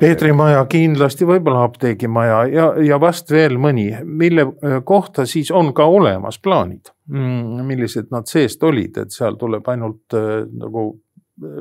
Peetri 0.00 0.30
maja 0.32 0.62
kindlasti, 0.72 1.26
võib-olla 1.28 1.66
apteegimaja 1.68 2.36
ja, 2.48 2.66
ja 2.80 2.96
vast 3.00 3.30
veel 3.30 3.58
mõni, 3.60 3.90
mille 4.02 4.48
äh, 4.48 4.78
kohta 4.84 5.26
siis 5.28 5.52
on 5.54 5.74
ka 5.76 5.84
olemas 5.84 6.40
plaanid, 6.42 6.90
mm, 7.12 7.66
millised 7.68 8.08
nad 8.10 8.26
seest 8.26 8.62
olid, 8.64 8.96
et 9.04 9.12
seal 9.14 9.36
tuleb 9.38 9.68
ainult 9.70 10.16
nagu 10.56 10.88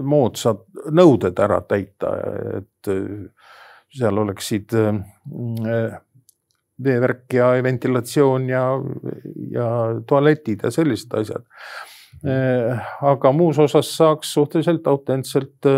moodsad 0.02 0.64
nõuded 0.92 1.40
ära 1.42 1.62
täita, 1.68 2.12
et 2.60 2.90
äh, 2.92 3.50
seal 3.96 4.22
oleksid 4.22 4.76
äh, 4.78 5.98
veevärk 6.86 7.38
ja 7.38 7.52
ventilatsioon 7.64 8.50
ja, 8.52 8.64
ja 9.52 9.68
tualetid 10.08 10.66
ja 10.66 10.72
sellised 10.74 11.14
asjad. 11.22 11.46
Äh, 12.26 12.90
aga 13.06 13.32
muus 13.36 13.60
osas 13.60 13.92
saaks 13.98 14.34
suhteliselt 14.38 14.88
autentselt 14.88 15.72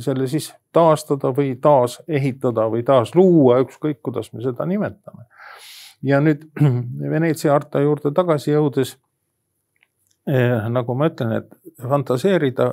selle 0.00 0.26
siis 0.30 0.52
taastada 0.72 1.32
või 1.34 1.56
taasehitada 1.60 2.68
või 2.70 2.84
taasluua, 2.86 3.58
ükskõik 3.64 3.98
kuidas 4.06 4.30
me 4.32 4.44
seda 4.44 4.66
nimetame. 4.68 5.26
ja 6.02 6.20
nüüd 6.20 6.46
Veneetsia 7.14 7.52
harta 7.52 7.82
juurde 7.82 8.12
tagasi 8.16 8.54
jõudes 8.54 8.96
nagu 10.70 10.94
ma 10.94 11.08
ütlen, 11.08 11.32
et 11.40 11.86
fantaseerida 11.88 12.66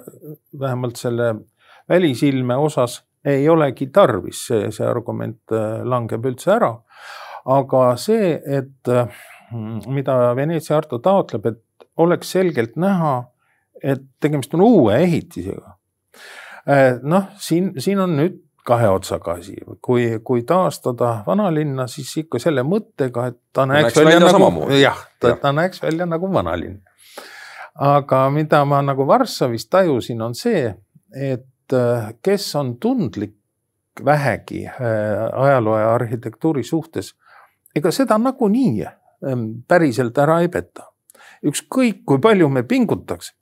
vähemalt 0.60 1.00
selle 1.00 1.30
välisilme 1.90 2.58
osas 2.60 3.02
ei 3.28 3.48
olegi 3.50 3.88
tarvis, 3.94 4.46
see, 4.50 4.72
see 4.72 4.88
argument 4.88 5.56
eh, 5.56 5.84
langeb 5.84 6.26
üldse 6.28 6.54
ära. 6.58 6.74
aga 7.48 7.82
see, 7.96 8.34
et 8.44 8.90
mida 9.88 10.16
Veneetsia 10.36 10.76
harta 10.76 11.00
taotleb, 11.00 11.46
et 11.46 11.88
oleks 12.04 12.34
selgelt 12.36 12.76
näha, 12.76 13.22
et 13.80 14.04
tegemist 14.20 14.54
on 14.58 14.66
uue 14.66 14.98
ehitisega. 15.06 15.78
Eh, 16.68 17.00
noh, 17.08 17.30
siin, 17.40 17.72
siin 17.80 18.02
on 18.04 18.18
nüüd 18.20 18.42
kahe 18.68 18.90
otsaga 18.92 19.38
asi, 19.40 19.56
kui, 19.82 20.10
kui 20.28 20.44
taastada 20.44 21.22
vanalinna, 21.28 21.88
siis 21.88 22.10
ikka 22.26 22.42
selle 22.44 22.66
mõttega, 22.68 23.30
et 23.32 23.40
ta 23.56 23.64
näeks, 23.70 23.94
näeks 23.96 24.02
välja, 24.02 24.20
välja 24.20 24.44
nagu, 24.44 24.68
jah, 24.76 25.00
ta, 25.24 25.32
ta 25.40 25.54
näeks 25.56 25.80
välja 25.86 26.10
nagu 26.10 26.28
vanalinn 26.34 26.82
aga 27.78 28.30
mida 28.34 28.64
ma 28.66 28.82
nagu 28.82 29.06
Varssavis 29.08 29.68
tajusin, 29.70 30.22
on 30.22 30.36
see, 30.36 30.74
et 31.14 31.74
äh, 31.74 32.14
kes 32.22 32.56
on 32.56 32.76
tundlik 32.82 33.36
vähegi 34.06 34.66
äh, 34.66 34.76
ajaloo 35.34 35.78
ja 35.78 35.94
arhitektuuri 35.94 36.64
suhtes, 36.64 37.14
ega 37.76 37.92
seda 37.92 38.18
nagunii 38.18 38.86
ähm, 38.86 39.50
päriselt 39.68 40.18
ära 40.18 40.42
ei 40.42 40.50
peta. 40.50 40.92
ükskõik 41.46 42.02
kui 42.06 42.18
palju 42.20 42.50
me 42.50 42.64
pingutaks, 42.64 43.34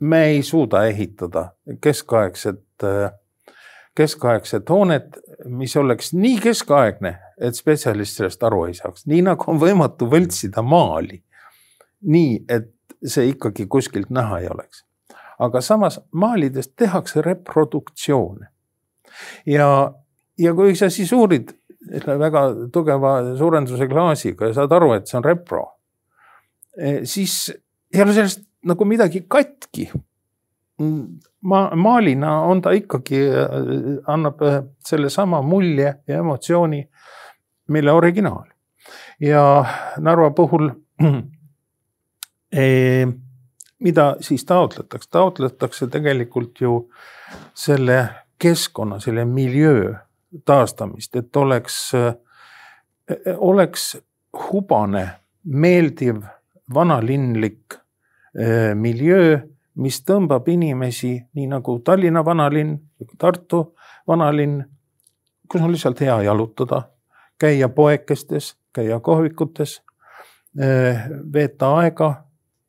me 0.00 0.24
ei 0.30 0.42
suuda 0.42 0.84
ehitada 0.86 1.50
keskaegset, 1.82 2.62
äh, 2.86 3.10
keskaegset 3.94 4.70
hoonet, 4.70 5.18
mis 5.46 5.76
oleks 5.76 6.12
nii 6.14 6.38
keskaegne, 6.40 7.16
et 7.40 7.58
spetsialist 7.58 8.20
sellest 8.20 8.42
aru 8.46 8.68
ei 8.68 8.74
saaks, 8.78 9.06
nii 9.10 9.24
nagu 9.26 9.50
on 9.50 9.58
võimatu 9.58 10.06
võltsida 10.10 10.62
maali. 10.62 11.22
nii 12.00 12.44
et 12.48 12.70
see 13.06 13.30
ikkagi 13.32 13.66
kuskilt 13.66 14.10
näha 14.10 14.38
ei 14.38 14.48
oleks. 14.48 14.84
aga 15.38 15.60
samas 15.60 16.00
maalidest 16.12 16.72
tehakse 16.76 17.22
reproduktsioone. 17.22 18.46
ja, 19.46 19.92
ja 20.38 20.54
kui 20.54 20.76
sa 20.76 20.90
siis 20.90 21.12
uurid 21.12 21.54
väga 22.06 22.42
tugeva 22.72 23.36
suurenduse 23.36 23.88
klaasiga 23.88 24.50
ja 24.50 24.54
saad 24.54 24.72
aru, 24.72 24.92
et 24.92 25.08
see 25.08 25.18
on 25.18 25.24
repro, 25.24 25.64
eh, 26.76 27.00
siis 27.04 27.50
ei 27.94 28.02
ole 28.02 28.14
sellest 28.14 28.44
nagu 28.64 28.84
midagi 28.84 29.24
katki. 29.28 29.90
ma, 31.42 31.70
maalina 31.76 32.40
on 32.48 32.62
ta 32.62 32.70
ikkagi, 32.72 33.18
eh, 33.20 33.98
annab 34.08 34.42
eh, 34.42 34.62
sellesama 34.84 35.42
mulje 35.42 35.94
ja 36.06 36.18
emotsiooni, 36.18 36.88
mille 37.68 37.92
originaal. 37.92 38.46
ja 39.20 39.64
Narva 39.98 40.30
puhul 40.30 40.70
mida 43.80 44.16
siis 44.20 44.44
taotletakse, 44.44 45.08
taotletakse 45.10 45.86
tegelikult 45.86 46.60
ju 46.60 46.90
selle 47.54 48.08
keskkonna, 48.38 49.00
selle 49.00 49.24
miljöö 49.24 49.94
taastamist, 50.44 51.16
et 51.16 51.36
oleks, 51.36 51.92
oleks 53.36 53.96
hubane, 54.32 55.08
meeldiv, 55.44 56.22
vanalinlik 56.74 57.74
eh, 58.38 58.74
miljöö, 58.74 59.38
mis 59.80 60.00
tõmbab 60.06 60.48
inimesi, 60.50 61.14
nii 61.34 61.46
nagu 61.50 61.78
Tallinna 61.84 62.24
vanalinn, 62.24 62.76
Tartu 63.18 63.62
vanalinn, 64.08 64.60
kus 65.48 65.62
on 65.62 65.72
lihtsalt 65.72 66.00
hea 66.04 66.18
jalutada, 66.26 66.82
käia 67.38 67.68
poekestes, 67.68 68.54
käia 68.72 69.00
kohvikutes, 69.00 69.80
veeta 71.32 71.68
aega, 71.78 72.10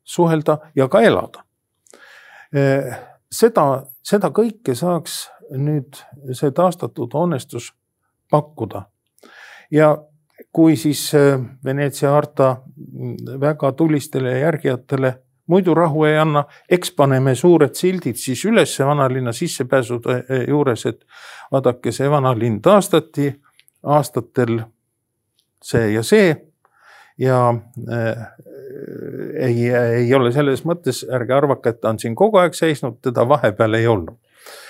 suhelda 0.04 0.58
ja 0.76 0.88
ka 0.88 1.00
elada. 1.00 1.44
seda, 3.32 3.64
seda 4.02 4.28
kõike 4.28 4.74
saaks 4.76 5.28
nüüd 5.56 5.96
see 6.32 6.50
taastatud 6.50 7.14
hoonestus 7.14 7.72
pakkuda. 8.30 8.82
ja 9.70 9.96
kui 10.52 10.76
siis 10.76 11.12
Veneetsia 11.64 12.10
harta 12.10 12.56
väga 13.40 13.72
tulistele 13.72 14.38
järgijatele 14.38 15.14
muidu 15.46 15.74
rahu 15.74 16.04
ei 16.04 16.18
anna, 16.18 16.44
eks 16.70 16.92
paneme 16.96 17.34
suured 17.34 17.74
sildid 17.74 18.16
siis 18.16 18.44
üles 18.44 18.78
vanalinna 18.78 19.32
sissepääsude 19.32 20.22
juures, 20.48 20.86
et 20.86 21.04
vaadake, 21.52 21.92
see 21.92 22.10
vanalinn 22.10 22.60
taastati 22.62 23.28
aastatel 23.82 24.60
see 25.62 25.92
ja 25.92 26.02
see 26.02 26.30
ja 27.18 27.54
ei, 29.46 29.68
ei 29.70 30.14
ole 30.14 30.32
selles 30.34 30.64
mõttes, 30.68 31.02
ärge 31.10 31.34
arvake, 31.36 31.72
et 31.72 31.80
ta 31.82 31.92
on 31.92 32.00
siin 32.02 32.14
kogu 32.18 32.40
aeg 32.42 32.56
seisnud, 32.56 33.00
teda 33.04 33.26
vahepeal 33.28 33.78
ei 33.78 33.86
olnud. 33.90 34.18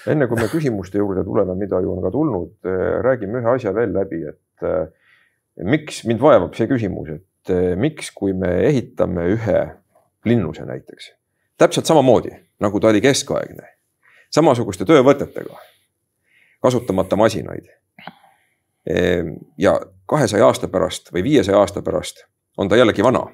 enne 0.06 0.26
kui 0.28 0.36
me 0.36 0.48
küsimuste 0.52 0.98
juurde 0.98 1.24
tuleme, 1.24 1.54
mida 1.56 1.80
ju 1.80 1.92
on 1.94 2.02
ka 2.04 2.10
tulnud, 2.12 2.54
äh, 2.66 3.00
räägime 3.06 3.40
ühe 3.40 3.54
asja 3.54 3.72
veel 3.74 3.94
läbi, 3.94 4.20
et 4.28 4.66
äh, 4.68 4.88
miks 5.64 6.02
mind 6.04 6.20
vaevab 6.20 6.54
see 6.58 6.68
küsimus, 6.68 7.08
et 7.16 7.52
äh, 7.54 7.72
miks, 7.78 8.10
kui 8.14 8.34
me 8.36 8.50
ehitame 8.68 9.26
ühe 9.36 9.60
linnuse 10.28 10.66
näiteks. 10.68 11.12
täpselt 11.58 11.86
samamoodi 11.86 12.34
nagu 12.62 12.80
ta 12.80 12.90
oli 12.92 13.00
keskaegne, 13.02 13.66
samasuguste 14.30 14.86
töövõtetega, 14.88 15.58
kasutamata 16.62 17.16
masinaid. 17.18 17.70
Ehm, 18.86 19.36
ja 19.58 19.76
kahesaja 20.10 20.46
aasta 20.46 20.68
pärast 20.68 21.12
või 21.14 21.22
viiesaja 21.22 21.60
aasta 21.60 21.82
pärast 21.86 22.24
on 22.58 22.68
ta 22.68 22.76
jällegi 22.76 23.04
vana 23.04 23.28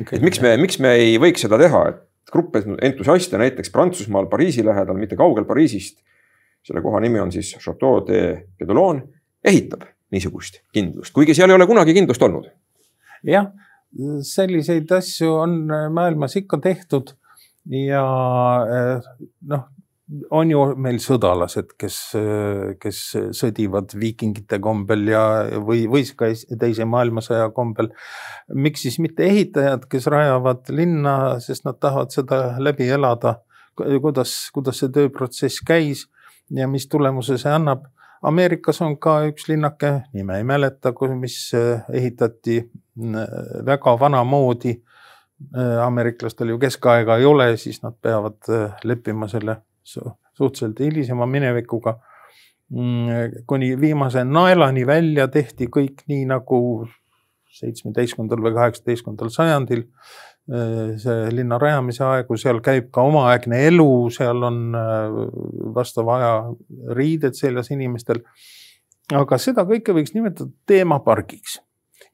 okay.. 0.00 0.18
et 0.18 0.24
miks 0.24 0.40
me, 0.44 0.56
miks 0.60 0.80
me 0.82 0.94
ei 0.98 1.16
võiks 1.22 1.44
seda 1.46 1.58
teha, 1.60 1.84
et 1.92 2.32
grupp 2.32 2.58
entusiaste 2.60 3.40
näiteks 3.40 3.72
Prantsusmaal 3.74 4.28
Pariisi 4.30 4.64
lähedal, 4.66 4.98
mitte 4.98 5.16
kaugel 5.16 5.46
Pariisist. 5.48 6.00
selle 6.66 6.82
koha 6.84 7.00
nimi 7.00 7.20
on 7.20 7.32
siis 7.32 7.54
Chateau 7.56 8.02
de 8.06 8.48
Pedolon, 8.58 9.00
ehitab 9.44 9.86
niisugust 10.12 10.60
kindlust, 10.74 11.14
kuigi 11.14 11.36
seal 11.36 11.50
ei 11.50 11.56
ole 11.56 11.66
kunagi 11.66 11.94
kindlust 11.96 12.22
olnud. 12.22 12.50
jah 13.24 13.52
selliseid 14.22 14.90
asju 14.92 15.32
on 15.32 15.54
maailmas 15.94 16.36
ikka 16.36 16.58
tehtud 16.62 17.14
ja 17.72 18.04
äh, 18.68 19.08
noh, 19.48 19.64
on 20.30 20.50
ju 20.50 20.62
meil 20.80 21.00
sõdalased, 21.04 21.74
kes, 21.80 21.96
kes 22.80 23.00
sõdivad 23.36 23.92
viikingite 23.98 24.60
kombel 24.64 25.10
ja, 25.10 25.24
või, 25.64 25.82
või 25.90 26.06
ka 26.16 26.30
teise 26.60 26.86
maailmasõja 26.88 27.50
kombel. 27.56 27.90
miks 28.54 28.86
siis 28.86 28.98
mitte 29.04 29.26
ehitajad, 29.26 29.84
kes 29.90 30.08
rajavad 30.08 30.70
linna, 30.72 31.14
sest 31.44 31.68
nad 31.68 31.76
tahavad 31.80 32.14
seda 32.14 32.56
läbi 32.58 32.88
elada, 32.88 33.40
kuidas, 33.76 34.48
kuidas 34.54 34.80
see 34.80 34.94
tööprotsess 34.94 35.60
käis 35.60 36.06
ja 36.50 36.68
mis 36.68 36.88
tulemuse 36.88 37.36
see 37.38 37.52
annab 37.52 37.84
Ameerikas 38.22 38.80
on 38.82 38.96
ka 38.98 39.20
üks 39.28 39.46
linnake, 39.46 39.92
nime 40.14 40.40
ei 40.40 40.44
mäleta, 40.46 40.90
mis 41.14 41.38
äh, 41.54 41.84
ehitati 41.92 42.58
äh, 42.58 43.34
väga 43.66 43.94
vanamoodi. 44.00 44.74
Äh, 45.54 45.78
ameeriklastel 45.84 46.48
ju 46.50 46.58
keskaega 46.58 47.16
ei 47.16 47.24
ole, 47.24 47.52
siis 47.56 47.78
nad 47.84 47.94
peavad 48.02 48.48
leppima 48.82 49.28
selle 49.30 49.60
suhteliselt 49.88 50.80
hilisema 50.84 51.26
minevikuga. 51.26 51.98
Mm, 52.68 53.44
kuni 53.48 53.72
viimase 53.80 54.24
naelani 54.28 54.84
välja 54.86 55.28
tehti 55.32 55.70
kõik 55.72 56.04
nii 56.10 56.26
nagu 56.28 56.58
seitsmeteistkümnendal 57.58 58.42
või 58.44 58.58
kaheksateistkümnendal 58.58 59.32
sajandil 59.32 59.86
Äh, 60.48 60.94
see 60.96 61.28
linna 61.36 61.58
rajamise 61.60 62.00
aegu, 62.06 62.36
seal 62.40 62.62
käib 62.64 62.86
ka 62.94 63.02
omaaegne 63.04 63.58
elu, 63.68 64.08
seal 64.14 64.46
on 64.48 64.62
äh, 64.80 65.16
vastava 65.76 66.14
aja 66.16 66.30
riided 66.96 67.36
seljas 67.36 67.68
inimestel. 67.74 68.22
aga 69.12 69.38
seda 69.40 69.66
kõike 69.68 69.92
võiks 69.96 70.14
nimetada 70.14 70.48
teemapargiks 70.68 71.58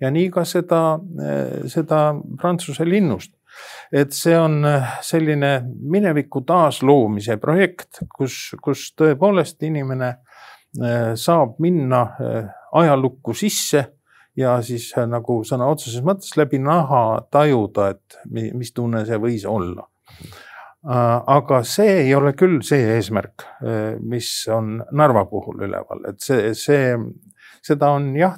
ja 0.02 0.10
nii 0.10 0.32
ka 0.34 0.42
seda, 0.50 0.80
äh, 1.22 1.68
seda 1.70 2.00
Prantsuse 2.40 2.88
linnust. 2.88 3.36
Et 3.92 4.12
see 4.12 4.36
on 4.38 4.62
selline 5.04 5.56
mineviku 5.80 6.44
taasloomise 6.46 7.36
projekt, 7.42 8.02
kus, 8.16 8.54
kus 8.62 8.90
tõepoolest 8.98 9.62
inimene 9.62 10.16
saab 11.14 11.60
minna 11.62 12.00
ajalukku 12.74 13.34
sisse 13.38 13.84
ja 14.36 14.56
siis 14.62 14.88
äh, 14.98 15.06
nagu 15.10 15.40
sõna 15.46 15.68
otseses 15.70 16.02
mõttes 16.06 16.34
läbi 16.38 16.60
naha 16.62 17.24
tajuda, 17.32 17.92
et 17.94 18.18
mis 18.30 18.72
tunne 18.74 19.04
see 19.06 19.18
võis 19.22 19.46
olla. 19.48 19.86
Äh, 20.84 21.18
aga 21.36 21.62
see 21.68 22.00
ei 22.04 22.14
ole 22.16 22.34
küll 22.36 22.60
see 22.66 22.82
eesmärk, 22.96 23.46
äh, 23.62 23.94
mis 24.00 24.30
on 24.52 24.80
Narva 24.92 25.24
puhul 25.30 25.64
üleval, 25.68 26.04
et 26.10 26.20
see, 26.24 26.52
see, 26.58 26.96
seda 27.64 27.90
on 27.96 28.10
jah, 28.16 28.36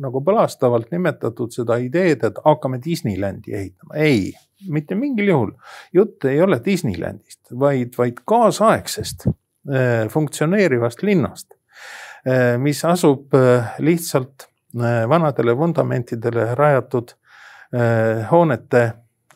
nagu 0.00 0.20
põlastavalt 0.24 0.90
nimetatud 0.92 1.52
seda 1.54 1.78
ideed, 1.80 2.24
et 2.28 2.40
hakkame 2.44 2.80
Disneylandi 2.84 3.54
ehitama. 3.56 3.94
ei, 3.96 4.32
mitte 4.68 4.94
mingil 4.94 5.32
juhul. 5.32 5.54
jutt 5.92 6.24
ei 6.28 6.42
ole 6.42 6.60
Disneylandist, 6.64 7.40
vaid, 7.58 7.94
vaid 7.98 8.20
kaasaegsest 8.28 9.28
funktsioneerivast 10.10 11.02
linnast, 11.04 11.52
mis 12.60 12.84
asub 12.88 13.34
lihtsalt 13.78 14.50
Äh, 14.78 15.08
vanadele 15.08 15.56
vundamentidele 15.56 16.54
rajatud 16.54 17.08
hoonete 18.30 18.92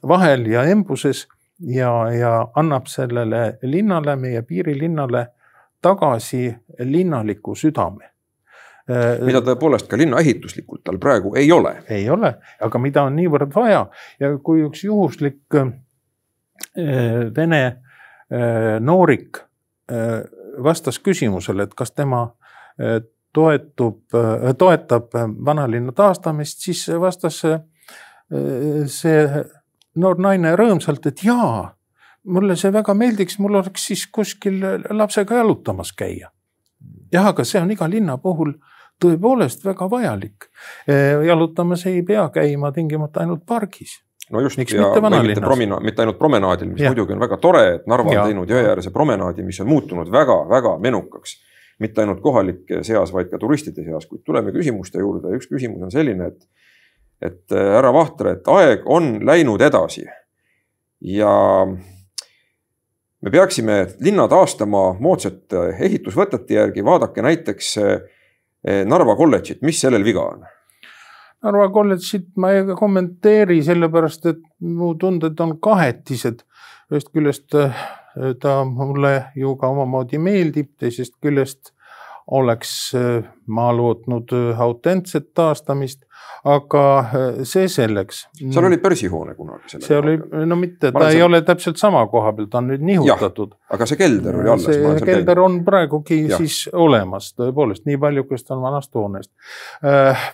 vahel 0.09 0.47
ja 0.47 0.63
embuses 0.63 1.29
ja, 1.61 2.11
ja 2.13 2.49
annab 2.55 2.87
sellele 2.87 3.59
linnale, 3.63 4.17
meie 4.17 4.43
piirilinnale 4.43 5.27
tagasi 5.83 6.55
linnaliku 6.79 7.55
südame 7.55 8.14
mida 9.25 9.41
tõepoolest 9.41 9.89
ka 9.89 9.97
linna 9.97 10.21
ehituslikult 10.21 10.83
tal 10.85 10.99
praegu 11.01 11.35
ei 11.41 11.49
ole. 11.53 11.79
ei 11.89 12.09
ole, 12.11 12.35
aga 12.61 12.81
mida 12.83 13.07
on 13.09 13.17
niivõrd 13.17 13.55
vaja 13.55 13.87
ja 14.21 14.31
kui 14.45 14.65
üks 14.67 14.85
juhuslik 14.85 15.57
vene 17.37 17.63
noorik 18.81 19.41
vastas 20.65 20.99
küsimusele, 20.99 21.65
et 21.65 21.75
kas 21.75 21.93
tema 21.93 22.27
toetub, 23.35 24.03
toetab 24.59 25.17
vanalinna 25.47 25.93
taastamist, 25.93 26.61
siis 26.67 26.85
vastas 27.01 27.41
see 27.41 29.25
noor 30.01 30.21
naine 30.23 30.55
rõõmsalt, 30.59 31.07
et 31.11 31.25
jaa, 31.27 31.75
mulle 32.25 32.57
see 32.59 32.73
väga 32.73 32.95
meeldiks, 32.99 33.39
mul 33.43 33.61
oleks 33.61 33.89
siis 33.91 34.07
kuskil 34.13 34.63
lapsega 34.91 35.43
jalutamas 35.43 35.93
käia. 35.93 36.31
jah, 37.13 37.27
aga 37.27 37.45
see 37.45 37.61
on 37.61 37.71
iga 37.71 37.89
linna 37.91 38.17
puhul 38.19 38.55
tõepoolest 39.03 39.65
väga 39.65 39.89
vajalik. 39.91 40.49
jalutamas 41.27 41.87
ei 41.87 42.03
pea 42.03 42.29
käima 42.35 42.73
tingimata 42.73 43.21
ainult 43.21 43.47
pargis 43.47 44.01
no 44.31 44.41
just 44.41 44.59
Miks 44.59 44.73
ja 44.73 44.93
mitte, 45.23 45.41
promina, 45.41 45.81
mitte 45.81 46.03
ainult 46.03 46.19
promenaadil, 46.19 46.71
mis 46.71 46.81
ja. 46.81 46.93
muidugi 46.93 47.13
on 47.13 47.21
väga 47.21 47.37
tore, 47.37 47.65
et 47.75 47.87
Narva 47.91 48.15
on 48.15 48.31
teinud 48.31 48.51
jõeäärse 48.51 48.93
promenaadi, 48.93 49.45
mis 49.45 49.61
on 49.61 49.69
muutunud 49.69 50.13
väga-väga 50.13 50.79
menukaks 50.81 51.37
mitte 51.79 52.03
ainult 52.03 52.21
kohalike 52.23 52.83
seas, 52.87 53.13
vaid 53.13 53.31
ka 53.33 53.39
turistide 53.41 53.85
seas, 53.87 54.07
kuid 54.07 54.23
tuleme 54.27 54.53
küsimuste 54.55 55.03
juurde 55.03 55.33
ja 55.33 55.41
üks 55.41 55.49
küsimus 55.51 55.83
on 55.83 55.93
selline, 55.93 56.31
et, 56.31 56.47
et 57.23 57.55
äh, 57.57 57.73
härra 57.77 57.93
Vahtre, 57.95 58.37
et 58.39 58.53
aeg 58.55 58.87
on 58.91 59.17
läinud 59.27 59.63
edasi. 59.63 60.07
ja 61.05 61.33
me 63.25 63.31
peaksime 63.31 63.81
linna 64.01 64.29
taastama 64.29 64.95
moodsate 65.01 65.67
ehitusvõtete 65.85 66.55
järgi, 66.55 66.85
vaadake 66.85 67.23
näiteks 67.23 67.77
äh, 67.83 67.97
Narva 68.65 69.13
kolledžit, 69.17 69.61
mis 69.63 69.77
sellel 69.81 70.05
viga 70.07 70.23
on? 70.25 70.45
Narva 71.45 71.67
kolledžit 71.73 72.31
ma 72.41 72.55
ei 72.57 72.65
kommenteeri, 72.79 73.59
sellepärast 73.67 74.31
et 74.31 74.41
mu 74.65 74.95
tunded 75.01 75.41
on 75.45 75.59
kahetised. 75.61 76.45
ühest 76.93 77.11
küljest 77.13 77.55
äh, 77.57 77.85
ta 78.41 78.65
mulle 78.65 79.31
ju 79.37 79.55
ka 79.61 79.69
omamoodi 79.73 80.19
meeldib, 80.21 80.71
teisest 80.79 81.15
küljest 81.23 81.73
oleks 82.31 82.95
äh, 82.95 83.25
ma 83.47 83.69
lootnud 83.77 84.33
äh, 84.33 84.61
autentset 84.61 85.27
taastamist, 85.35 86.05
aga 86.45 86.85
äh, 86.99 87.43
see 87.45 87.69
selleks. 87.69 88.23
seal 88.41 88.65
oli 88.65 88.79
börsihoone 88.81 89.35
kunagi. 89.35 89.81
see 89.85 89.99
oli, 89.99 90.17
no 90.47 90.57
mitte, 90.57 90.93
ta 90.93 91.09
ei 91.11 91.19
seal... 91.19 91.27
ole 91.29 91.43
täpselt 91.45 91.81
sama 91.81 92.07
koha 92.09 92.33
peal, 92.33 92.49
ta 92.49 92.63
on 92.63 92.71
nüüd 92.73 92.87
nihutatud. 92.89 93.53
aga 93.77 93.89
see 93.91 94.01
kelder 94.01 94.41
oli 94.41 94.55
alles. 94.55 94.71
see 94.71 95.11
kelder 95.11 95.43
on 95.45 95.61
praegugi 95.67 96.23
ja. 96.31 96.41
siis 96.41 96.65
olemas, 96.73 97.35
tõepoolest, 97.37 97.85
nii 97.91 98.01
palju, 98.01 98.25
kui 98.31 98.41
ta 98.41 98.57
on 98.57 98.65
vanast 98.65 98.97
hoonest. 98.97 99.33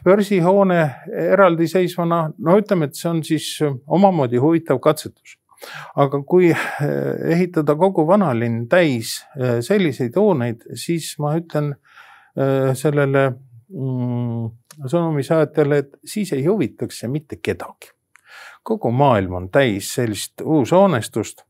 börsihoone 0.07 0.81
eraldiseisvana, 1.27 2.23
no 2.39 2.59
ütleme, 2.63 2.91
et 2.91 2.99
see 2.99 3.11
on 3.11 3.25
siis 3.27 3.53
omamoodi 3.91 4.39
huvitav 4.43 4.79
katsetus 4.83 5.40
aga 6.01 6.23
kui 6.27 6.51
eh, 6.51 7.35
ehitada 7.35 7.77
kogu 7.79 8.07
vanalinn 8.09 8.67
täis 8.71 9.19
eh, 9.37 9.61
selliseid 9.65 10.17
hooneid, 10.17 10.65
siis 10.79 11.13
ma 11.23 11.35
ütlen 11.39 11.73
eh, 11.75 12.73
sellele 12.79 13.27
mm, 13.31 14.51
sõnumisaatjale, 14.87 15.81
et 15.85 15.97
siis 16.07 16.33
ei 16.37 16.47
huvitaks 16.47 17.03
see 17.03 17.13
mitte 17.13 17.41
kedagi. 17.43 17.95
kogu 18.63 18.91
maailm 18.93 19.35
on 19.35 19.47
täis 19.49 19.89
sellist 19.95 20.43
uushoonestust, 20.45 21.47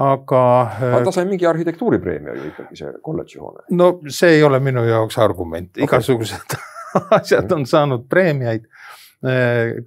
aga. 0.00 0.44
aga 0.88 1.02
ta 1.04 1.12
sai 1.12 1.26
mingi 1.28 1.46
arhitektuuripreemia 1.46 2.32
ju 2.34 2.46
ikkagi, 2.48 2.76
see 2.76 2.94
kolledži 3.02 3.38
hoone. 3.40 3.66
no 3.70 3.90
see 4.08 4.38
ei 4.38 4.42
ole 4.42 4.60
minu 4.60 4.84
jaoks 4.84 5.18
argument 5.18 5.70
okay., 5.76 5.84
igasugused 5.84 6.56
asjad 7.18 7.52
on 7.52 7.66
saanud 7.68 8.08
preemiaid 8.08 8.64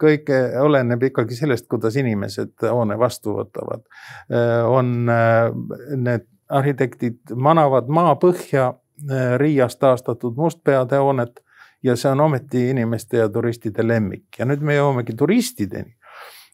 kõik 0.01 0.29
oleneb 0.61 1.03
ikkagi 1.11 1.35
sellest, 1.37 1.67
kuidas 1.69 1.95
inimesed 2.01 2.65
hoone 2.65 2.97
vastu 2.99 3.35
võtavad. 3.37 3.83
on 4.65 5.05
need 5.05 6.25
arhitektid 6.49 7.35
manavad 7.35 7.87
maapõhja 7.87 8.73
Riias 9.37 9.77
taastatud 9.77 10.35
mustpeade 10.35 10.97
hoonet 10.97 11.39
ja 11.83 11.95
see 11.95 12.11
on 12.11 12.19
ometi 12.19 12.69
inimeste 12.69 13.17
ja 13.17 13.29
turistide 13.29 13.85
lemmik 13.87 14.39
ja 14.39 14.45
nüüd 14.45 14.63
me 14.65 14.75
jõuamegi 14.75 15.15
turistideni. 15.15 15.95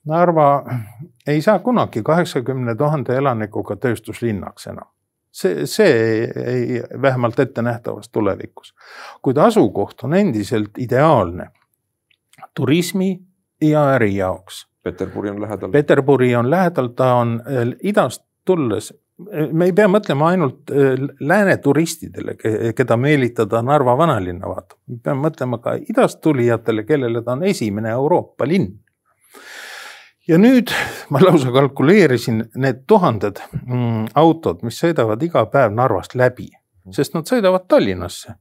Narva 0.05 0.49
ei 1.27 1.41
saa 1.41 1.59
kunagi 1.59 2.03
kaheksakümne 2.05 2.75
tuhande 2.77 3.15
elanikuga 3.17 3.75
tööstuslinnaks 3.75 4.67
enam. 4.67 4.87
see, 5.31 5.65
see 5.67 5.87
ei, 5.87 6.27
ei, 6.45 6.83
vähemalt 7.01 7.39
ettenähtavas 7.39 8.09
tulevikus, 8.09 8.75
kuid 9.21 9.37
asukoht 9.37 10.03
on 10.03 10.13
endiselt 10.13 10.77
ideaalne 10.77 11.49
turismi 12.55 13.19
ja 13.61 13.87
äri 13.95 14.15
jaoks. 14.15 14.65
Peterburi 14.83 15.29
on 15.29 15.41
lähedal. 15.41 15.71
Peterburi 15.71 16.35
on 16.35 16.49
lähedal, 16.49 16.87
ta 16.87 17.13
on 17.13 17.39
idast 17.83 18.23
tulles 18.45 18.93
me 19.51 19.69
ei 19.69 19.73
pea 19.75 19.87
mõtlema 19.87 20.31
ainult 20.33 20.71
äh, 20.71 20.99
lääne 21.23 21.57
turistidele, 21.63 22.35
keda 22.75 22.97
meelitada 22.99 23.61
Narva 23.63 23.95
vanalinna 23.97 24.49
vaatama, 24.51 24.81
me 24.91 24.99
peame 25.03 25.27
mõtlema 25.29 25.59
ka 25.63 25.75
idast 25.79 26.19
tulijatele, 26.23 26.83
kellele 26.87 27.23
ta 27.23 27.35
on 27.37 27.45
esimene 27.47 27.93
Euroopa 27.95 28.47
linn. 28.47 28.73
ja 30.27 30.37
nüüd 30.41 30.73
ma 31.09 31.21
lausa 31.23 31.51
kalkuleerisin 31.53 32.43
need 32.55 32.83
tuhanded 32.87 33.39
mm, 33.61 34.07
autod, 34.15 34.63
mis 34.67 34.79
sõidavad 34.83 35.23
iga 35.23 35.45
päev 35.45 35.71
Narvast 35.73 36.15
läbi, 36.15 36.49
sest 36.91 37.15
nad 37.15 37.29
sõidavad 37.29 37.69
Tallinnasse. 37.69 38.35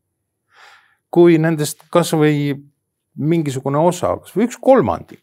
kui 1.14 1.38
nendest 1.38 1.84
kasvõi 1.90 2.56
mingisugune 3.14 3.78
osa, 3.78 4.16
kasvõi 4.22 4.48
üks 4.48 4.58
kolmandik 4.60 5.22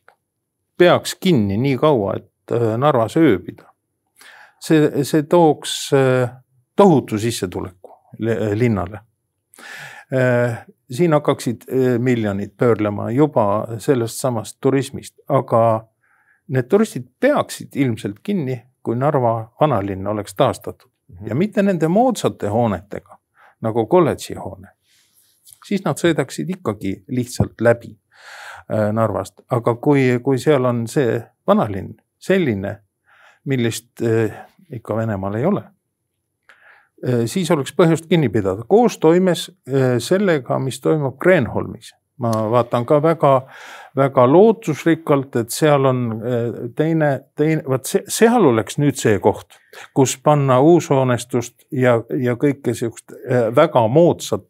peaks 0.78 1.16
kinni 1.20 1.58
nii 1.62 1.78
kaua, 1.78 2.16
et 2.18 2.56
äh, 2.56 2.74
Narvas 2.80 3.18
ööbida 3.20 3.68
see, 4.64 5.04
see 5.08 5.24
tooks 5.30 5.76
äh, 5.94 6.32
tohutu 6.76 7.20
sissetuleku 7.20 7.98
linnale. 8.56 9.00
Äh, 10.12 10.64
siin 10.92 11.14
hakkaksid 11.16 11.64
miljonid 12.04 12.52
pöörlema 12.60 13.12
juba 13.12 13.46
sellest 13.80 14.20
samast 14.20 14.58
turismist, 14.62 15.16
aga 15.30 15.88
need 16.52 16.68
turistid 16.68 17.06
peaksid 17.20 17.78
ilmselt 17.80 18.20
kinni, 18.24 18.58
kui 18.84 18.98
Narva 19.00 19.54
vanalinn 19.62 20.08
oleks 20.08 20.36
taastatud 20.36 20.92
-hmm. 21.12 21.28
ja 21.30 21.36
mitte 21.36 21.64
nende 21.64 21.88
moodsate 21.88 22.48
hoonetega 22.48 23.18
nagu 23.62 23.86
kolledži 23.88 24.36
hoone. 24.36 24.68
Siis 25.66 25.84
nad 25.86 26.00
sõidaksid 26.00 26.50
ikkagi 26.58 27.04
lihtsalt 27.10 27.62
läbi 27.62 27.98
Narvast, 28.72 29.42
aga 29.52 29.74
kui, 29.84 30.04
kui 30.24 30.38
seal 30.40 30.64
on 30.70 30.86
see 30.88 31.18
vanalinn 31.50 31.96
selline, 32.22 32.76
millist 33.50 34.00
ikka 34.72 34.96
Venemaal 34.96 35.36
ei 35.36 35.46
ole. 35.46 35.64
Äh, 37.08 37.26
siis 37.26 37.50
oleks 37.52 37.74
põhjust 37.74 38.06
kinni 38.10 38.30
pidada, 38.30 38.62
koostoimes 38.70 39.48
äh, 39.50 39.96
sellega, 39.98 40.60
mis 40.62 40.80
toimub 40.82 41.18
Kreenholmis. 41.22 41.96
ma 42.22 42.30
vaatan 42.52 42.84
ka 42.86 43.00
väga, 43.02 43.30
väga 43.98 44.28
lootusrikkalt, 44.30 45.36
et 45.42 45.50
seal 45.50 45.88
on 45.90 46.02
äh, 46.12 46.60
teine, 46.78 47.08
teine, 47.36 47.64
vot 47.66 47.88
seal 47.90 48.46
oleks 48.46 48.78
nüüd 48.78 49.00
see 49.00 49.16
koht, 49.20 49.58
kus 49.98 50.14
panna 50.22 50.60
uushoonestust 50.62 51.66
ja, 51.74 51.96
ja 52.14 52.36
kõike 52.38 52.76
sihukest 52.78 53.16
väga 53.58 53.88
moodsat 53.90 54.46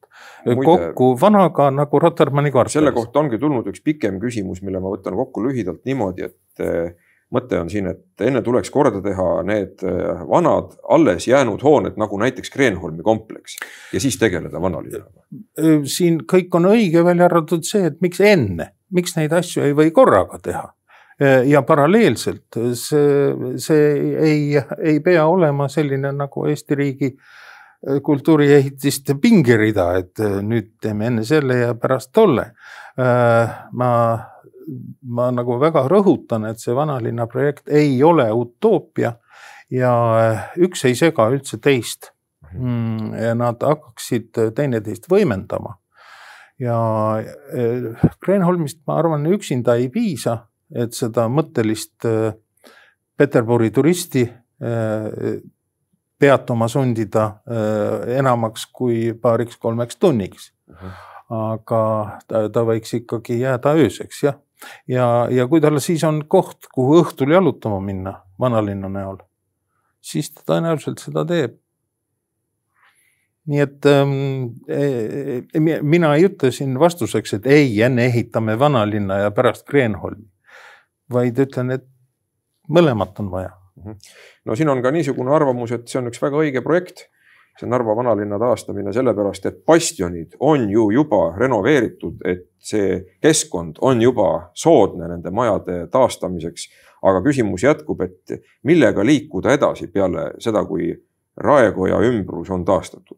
Muide, 0.45 0.65
kokku 0.65 1.11
vanaga 1.21 1.69
nagu 1.73 1.99
Rotermanni 2.01 2.51
kvartalis. 2.51 2.79
selle 2.79 2.91
kohta 2.95 3.21
ongi 3.21 3.37
tulnud 3.39 3.67
üks 3.69 3.83
pikem 3.85 4.19
küsimus, 4.19 4.63
mille 4.65 4.81
ma 4.81 4.93
võtan 4.93 5.17
kokku 5.19 5.43
lühidalt 5.45 5.83
niimoodi, 5.85 6.29
et 6.31 6.97
mõte 7.31 7.59
on 7.61 7.69
siin, 7.71 7.87
et 7.91 8.25
enne 8.25 8.41
tuleks 8.43 8.71
korda 8.73 9.01
teha 9.03 9.27
need 9.47 9.83
äh, 9.87 10.23
vanad 10.27 10.75
alles 10.91 11.27
jäänud 11.29 11.63
hooned, 11.63 11.97
nagu 11.99 12.19
näiteks 12.19 12.51
Kreenholmi 12.51 13.03
kompleks 13.03 13.57
ja 13.93 14.01
siis 14.03 14.19
tegeleda 14.19 14.61
vanalinnaga. 14.61 15.25
Äh, 15.59 15.81
siin 15.89 16.21
kõik 16.31 16.59
on 16.59 16.67
õige, 16.73 17.05
välja 17.07 17.29
arvatud 17.29 17.65
see, 17.67 17.87
et 17.91 17.99
miks 18.03 18.21
enne, 18.25 18.71
miks 18.91 19.15
neid 19.17 19.33
asju 19.35 19.65
ei 19.67 19.75
või 19.77 19.93
korraga 19.95 20.41
teha 20.43 20.65
äh, 20.67 21.47
ja 21.49 21.63
paralleelselt 21.67 22.59
see, 22.79 23.55
see 23.63 23.93
ei, 24.31 24.41
ei 24.79 24.99
pea 25.03 25.25
olema 25.27 25.69
selline 25.71 26.11
nagu 26.17 26.47
Eesti 26.51 26.79
riigi 26.79 27.13
kultuuriehitiste 27.81 29.15
pingerida, 29.17 29.87
et 29.97 30.21
nüüd 30.45 30.75
teeme 30.81 31.07
enne 31.09 31.23
selle 31.25 31.55
ja 31.63 31.71
pärast 31.73 32.11
tolle. 32.13 32.51
ma 32.97 33.91
ma 35.01 35.29
nagu 35.33 35.57
väga 35.61 35.85
rõhutan, 35.89 36.45
et 36.49 36.61
see 36.61 36.75
vanalinna 36.75 37.27
projekt 37.29 37.69
ei 37.71 37.95
ole 38.03 38.27
utoopia 38.35 39.15
ja 39.71 39.91
äh, 40.19 40.41
üks 40.67 40.85
ei 40.87 40.97
sega 40.99 41.29
üldse 41.31 41.59
teist. 41.63 42.11
Mm, 42.51 43.13
ja 43.15 43.35
nad 43.39 43.61
hakkaksid 43.63 44.35
teineteist 44.57 45.07
võimendama. 45.11 45.77
ja 46.61 46.77
äh, 47.17 48.07
Kreenholmist, 48.21 48.81
ma 48.87 48.99
arvan, 48.99 49.25
üksinda 49.31 49.77
ei 49.79 49.89
piisa, 49.89 50.45
et 50.75 50.93
seda 50.93 51.27
mõttelist 51.31 52.05
äh, 52.05 52.33
Peterburi 53.17 53.69
turisti 53.71 54.23
peatuma 56.21 56.67
sundida 56.69 57.25
enamaks 58.19 58.67
kui 58.69 59.15
paariks-kolmeks 59.17 59.97
tunniks. 59.97 60.51
aga 61.31 61.81
ta, 62.27 62.47
ta 62.53 62.63
võiks 62.67 62.93
ikkagi 62.97 63.39
jääda 63.41 63.73
ööseks, 63.79 64.23
jah 64.27 64.39
ja, 64.87 65.05
ja 65.31 65.47
kui 65.49 65.61
tal 65.61 65.79
siis 65.83 66.03
on 66.07 66.23
koht, 66.29 66.69
kuhu 66.73 67.01
õhtul 67.01 67.33
jalutama 67.33 67.79
minna 67.83 68.15
vanalinna 68.39 68.89
näol, 68.91 69.21
siis 70.01 70.31
ta 70.33 70.45
tõenäoliselt 70.53 71.03
seda 71.03 71.25
teeb. 71.27 71.57
nii 73.51 73.61
et 73.63 73.85
ähm, 73.89 74.11
e, 74.69 74.83
e, 75.57 75.59
mina 75.81 76.13
ei 76.15 76.27
ütle 76.27 76.51
siin 76.53 76.75
vastuseks, 76.79 77.39
et 77.39 77.47
ei, 77.49 77.71
enne 77.81 78.05
ehitame 78.11 78.57
vanalinna 78.59 79.17
ja 79.23 79.31
pärast 79.33 79.65
Kreenholmi, 79.67 80.27
vaid 81.11 81.39
ütlen, 81.41 81.73
et 81.73 81.87
mõlemat 82.69 83.17
on 83.19 83.31
vaja. 83.33 83.55
Mhm. 83.81 83.97
no 84.45 84.55
siin 84.55 84.69
on 84.69 84.81
ka 84.81 84.91
niisugune 84.91 85.33
arvamus, 85.35 85.71
et 85.71 85.87
see 85.87 85.99
on 85.99 86.07
üks 86.11 86.21
väga 86.21 86.37
õige 86.45 86.63
projekt 86.65 87.07
see 87.59 87.69
Narva 87.69 87.95
vanalinna 87.95 88.39
taastamine, 88.39 88.93
sellepärast 88.93 89.45
et 89.49 89.59
bastionid 89.67 90.37
on 90.39 90.69
ju 90.69 90.89
juba 90.95 91.21
renoveeritud, 91.37 92.21
et 92.25 92.47
see 92.57 93.01
keskkond 93.21 93.81
on 93.81 94.01
juba 94.01 94.51
soodne 94.53 95.09
nende 95.11 95.31
majade 95.31 95.85
taastamiseks. 95.91 96.69
aga 97.01 97.17
küsimus 97.25 97.63
jätkub, 97.65 98.01
et 98.05 98.43
millega 98.63 99.01
liikuda 99.01 99.55
edasi 99.55 99.87
peale 99.87 100.35
seda, 100.37 100.61
kui 100.69 100.91
Raekoja 101.37 101.97
ümbrus 102.05 102.49
on 102.53 102.65
taastatud? 102.65 103.17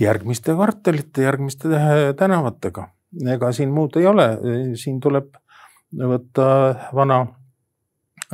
järgmiste 0.00 0.52
kvartalite, 0.52 1.22
järgmiste 1.22 1.68
tänavatega, 2.16 2.86
ega 3.32 3.52
siin 3.52 3.72
muud 3.72 3.96
ei 4.00 4.06
ole, 4.06 4.26
siin 4.80 5.00
tuleb 5.00 5.34
võtta 5.92 6.46
vana, 6.96 7.26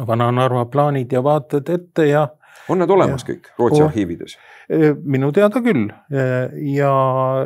vana 0.07 0.31
Narva 0.33 0.67
plaanid 0.71 1.13
ja 1.13 1.23
vaated 1.25 1.69
ette 1.73 2.09
ja 2.11 2.27
on 2.69 2.83
need 2.83 2.91
olemas 2.91 3.25
ja. 3.25 3.33
kõik 3.33 3.53
Rootsi 3.59 3.83
oh. 3.83 3.89
arhiivides? 3.89 4.39
minu 5.05 5.31
teada 5.33 5.63
küll 5.63 5.87
ja 6.73 6.93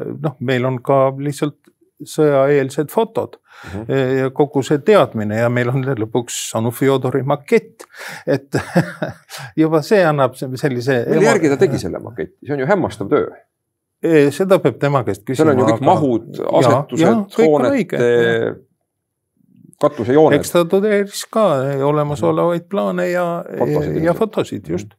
noh, 0.01 0.39
meil 0.41 0.65
on 0.69 0.81
ka 0.85 1.11
lihtsalt 1.19 1.59
sõjaeelsed 2.01 2.89
fotod 2.89 3.37
mm 3.37 3.71
-hmm. 3.71 4.17
ja 4.21 4.31
kogu 4.31 4.63
see 4.63 4.79
teadmine 4.79 5.37
ja 5.43 5.51
meil 5.53 5.69
on 5.69 5.85
lõpuks 5.85 6.39
Anu 6.57 6.71
Fjodori 6.71 7.23
makett, 7.23 7.85
et 8.27 8.57
juba 9.63 9.83
see 9.83 10.01
annab 10.05 10.35
sellise. 10.35 11.05
mille 11.09 11.25
järgi 11.25 11.49
ta 11.49 11.57
tegi 11.61 11.79
selle 11.79 11.99
maketi, 11.99 12.39
see 12.47 12.55
on 12.55 12.65
ju 12.65 12.67
hämmastav 12.67 13.09
töö 13.09 13.29
seda 14.33 14.59
peab 14.59 14.79
tema 14.81 15.05
käest 15.05 15.27
küsima. 15.29 15.37
seal 15.37 15.53
on 15.53 15.59
ju 15.61 15.67
kõik 15.69 15.77
aga... 15.77 15.85
mahud, 15.85 16.29
asetused, 16.61 17.37
hoonete, 17.37 18.57
katusejooned. 19.81 20.39
eks 20.39 20.55
ta 20.55 20.65
tudeeris 20.69 21.27
ka 21.33 21.47
olemasolevaid 21.89 22.69
plaane 22.71 23.11
ja, 23.11 23.27
ja 24.03 24.15
fotosid 24.17 24.69
just 24.69 24.97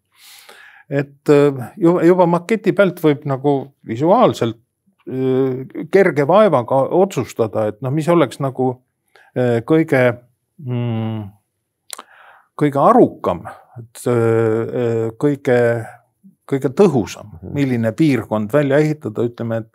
et 0.92 1.30
äh, 1.30 1.72
juba, 1.80 2.04
juba 2.06 2.28
maketi 2.28 2.74
pealt 2.76 3.00
võib 3.04 3.24
nagu 3.30 3.54
visuaalselt 3.88 4.60
äh, 5.08 5.86
kerge 5.94 6.28
vaevaga 6.28 6.84
otsustada, 7.00 7.70
et 7.72 7.80
noh, 7.86 7.94
mis 7.96 8.10
oleks 8.12 8.42
nagu 8.44 8.74
äh, 9.38 9.62
kõige 9.68 10.04
mm,, 10.60 11.24
kõige 12.62 12.84
arukam, 12.84 13.46
et 13.80 14.02
kõige, 15.18 15.58
kõige 16.46 16.70
tõhusam, 16.78 17.32
mhm. 17.40 17.54
milline 17.56 17.94
piirkond 17.98 18.52
välja 18.54 18.82
ehitada, 18.84 19.24
ütleme, 19.26 19.64
et 19.64 19.72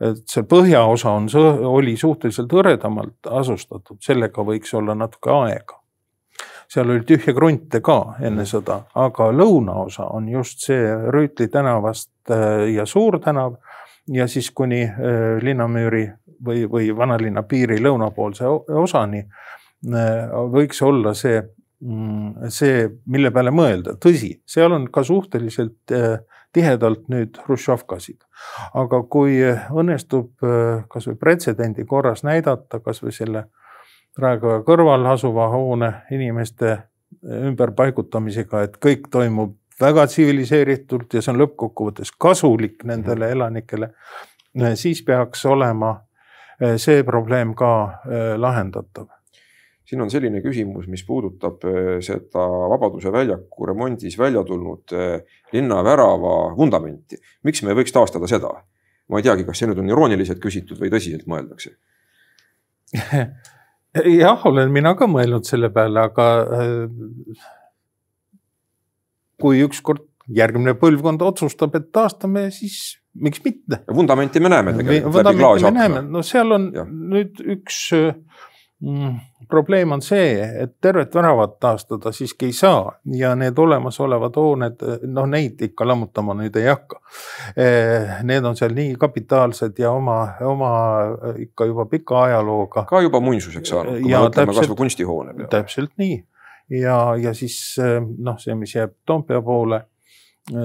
et 0.00 0.22
see 0.30 0.44
põhjaosa 0.48 1.12
on, 1.14 1.28
oli 1.70 1.96
suhteliselt 1.96 2.52
hõredamalt 2.52 3.30
asustatud, 3.30 4.00
sellega 4.02 4.44
võiks 4.46 4.74
olla 4.74 4.94
natuke 4.94 5.30
aega. 5.30 5.80
seal 6.68 6.90
oli 6.90 7.04
tühje 7.06 7.34
krunte 7.34 7.80
ka 7.80 8.16
enne 8.20 8.44
sõda, 8.48 8.80
aga 8.94 9.30
lõunaosa 9.32 10.08
on 10.16 10.28
just 10.28 10.64
see 10.66 10.88
Rüütli 11.14 11.48
tänavast 11.48 12.10
ja 12.74 12.86
Suur 12.86 13.20
tänav 13.20 13.58
ja 14.08 14.26
siis 14.28 14.50
kuni 14.50 14.82
linnamüüri 15.42 16.06
või, 16.44 16.64
või 16.70 16.96
vanalinna 16.96 17.42
piiri 17.42 17.78
lõunapoolse 17.80 18.48
osani 18.80 19.22
võiks 20.50 20.82
olla 20.82 21.14
see 21.14 21.42
Mm, 21.84 22.48
see, 22.54 22.86
mille 23.12 23.28
peale 23.34 23.50
mõelda, 23.52 23.92
tõsi, 24.00 24.30
seal 24.48 24.72
on 24.72 24.86
ka 24.92 25.02
suhteliselt 25.04 25.92
äh, 25.92 26.14
tihedalt 26.54 27.08
nüüd 27.12 27.38
hruštšovkasid. 27.44 28.22
aga 28.74 29.02
kui 29.10 29.40
õnnestub 29.42 30.44
äh, 30.44 30.84
kasvõi 30.88 31.18
pretsedendi 31.20 31.84
korras 31.84 32.24
näidata 32.24 32.80
kasvõi 32.80 33.12
selle 33.12 33.46
Raekoja 34.18 34.60
kõrval 34.62 35.06
asuva 35.10 35.48
hoone 35.50 35.90
inimeste 36.14 36.70
äh, 36.70 36.84
ümberpaigutamisega, 37.50 38.62
et 38.62 38.78
kõik 38.78 39.10
toimub 39.10 39.56
väga 39.80 40.06
tsiviliseeritult 40.06 41.14
ja 41.14 41.22
see 41.22 41.32
on 41.34 41.42
lõppkokkuvõttes 41.42 42.14
kasulik 42.18 42.84
nendele 42.86 43.32
elanikele, 43.34 43.90
siis 44.78 45.02
peaks 45.02 45.42
olema 45.50 45.96
see 46.78 47.02
probleem 47.02 47.56
ka 47.58 47.70
lahendatav 48.38 49.08
siin 49.84 50.00
on 50.00 50.10
selline 50.12 50.40
küsimus, 50.44 50.86
mis 50.90 51.04
puudutab 51.06 51.64
äh, 51.68 51.96
seda 52.04 52.44
Vabaduse 52.72 53.12
väljaku 53.12 53.68
remondis 53.70 54.18
välja 54.18 54.44
tulnud 54.44 54.94
äh, 54.96 55.18
linnavärava 55.52 56.36
vundamenti. 56.56 57.20
miks 57.44 57.62
me 57.62 57.74
ei 57.74 57.82
võiks 57.82 57.94
taastada 57.94 58.30
seda? 58.30 58.52
ma 59.08 59.20
ei 59.20 59.26
teagi, 59.26 59.44
kas 59.44 59.60
see 59.60 59.68
nüüd 59.68 59.82
on 59.82 59.90
irooniliselt 59.92 60.40
küsitud 60.40 60.80
või 60.80 60.92
tõsiselt 60.92 61.28
mõeldakse 61.28 61.74
jah, 64.24 64.48
olen 64.48 64.72
mina 64.72 64.94
ka 64.98 65.08
mõelnud 65.10 65.46
selle 65.48 65.70
peale, 65.74 66.08
aga 66.08 66.28
äh, 66.42 67.46
kui 69.40 69.62
ükskord 69.64 70.06
järgmine 70.32 70.72
põlvkond 70.80 71.22
otsustab, 71.24 71.74
et 71.76 71.90
taastame, 71.92 72.46
siis 72.54 72.96
miks 73.14 73.42
mitte. 73.44 73.82
vundamenti 73.94 74.40
me 74.40 74.50
näeme 74.52 74.72
tegelikult 74.78 75.20
läbi 75.20 75.42
klaasakna. 75.42 76.02
no 76.08 76.22
seal 76.24 76.56
on 76.56 76.70
ja. 76.74 76.86
nüüd 76.88 77.42
üks 77.56 77.86
mm, 77.92 78.24
probleem 79.48 79.92
on 79.92 80.02
see, 80.02 80.40
et 80.62 80.74
tervet 80.80 81.14
väravat 81.14 81.58
taastada 81.60 82.12
siiski 82.12 82.48
ei 82.50 82.52
saa 82.52 82.92
ja 83.16 83.34
need 83.38 83.58
olemasolevad 83.58 84.36
hooned, 84.36 84.84
noh, 85.06 85.28
neid 85.30 85.62
ikka 85.62 85.86
lammutama 85.88 86.34
nüüd 86.38 86.56
ei 86.60 86.68
hakka. 86.68 87.00
Eh, 87.56 88.20
need 88.22 88.44
on 88.44 88.56
seal 88.56 88.74
nii 88.76 88.96
kapitaalsed 89.00 89.78
ja 89.78 89.92
oma, 89.92 90.18
oma 90.48 90.74
ikka 91.38 91.68
juba 91.70 91.86
pika 91.86 92.22
ajalooga. 92.24 92.84
ka 92.90 93.00
juba 93.00 93.20
muinsuseks 93.20 93.74
saanud, 93.74 94.00
kui 94.02 94.12
me 94.12 94.22
mõtleme 94.26 94.58
kasvõi 94.60 94.80
kunstihoone 94.84 95.34
peale. 95.34 95.50
täpselt 95.52 95.92
nii 96.00 96.20
ja, 96.80 96.98
ja 97.20 97.34
siis 97.34 97.58
noh, 98.18 98.38
see, 98.38 98.54
mis 98.58 98.74
jääb 98.74 98.96
Toompea 99.06 99.42
poole, 99.42 99.84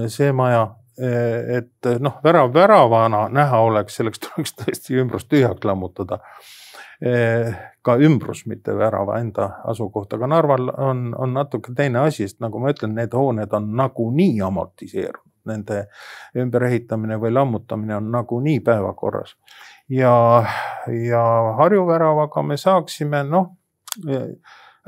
see 0.08 0.32
maja 0.36 0.68
et 1.00 1.88
noh, 2.04 2.18
värav 2.24 2.50
väravana 2.54 3.30
näha 3.32 3.60
oleks, 3.64 3.96
selleks 3.96 4.20
tuleks 4.20 4.56
tõesti 4.60 4.98
ümbrus 5.00 5.30
tühjaks 5.32 5.64
lammutada 5.64 6.20
Eh, 6.20 6.59
ka 7.00 7.96
ümbrus, 7.96 8.44
mitte 8.46 8.74
värava 8.76 9.20
enda 9.22 9.46
asukoht, 9.72 10.14
aga 10.14 10.28
Narval 10.28 10.72
on, 10.84 11.06
on 11.16 11.34
natuke 11.34 11.72
teine 11.76 12.02
asi, 12.04 12.28
sest 12.28 12.42
nagu 12.44 12.60
ma 12.60 12.74
ütlen, 12.74 12.92
need 12.98 13.16
hooned 13.16 13.54
on 13.56 13.70
nagunii 13.80 14.42
amortiseerunud. 14.44 15.26
Nende 15.50 15.86
ümberehitamine 16.38 17.16
või 17.18 17.32
lammutamine 17.32 17.96
on 17.96 18.10
nagunii 18.12 18.60
päevakorras. 18.62 19.38
ja, 19.90 20.44
ja 20.92 21.22
Harju 21.58 21.88
väravaga 21.88 22.44
me 22.44 22.58
saaksime 22.58 23.24
noh 23.24 23.56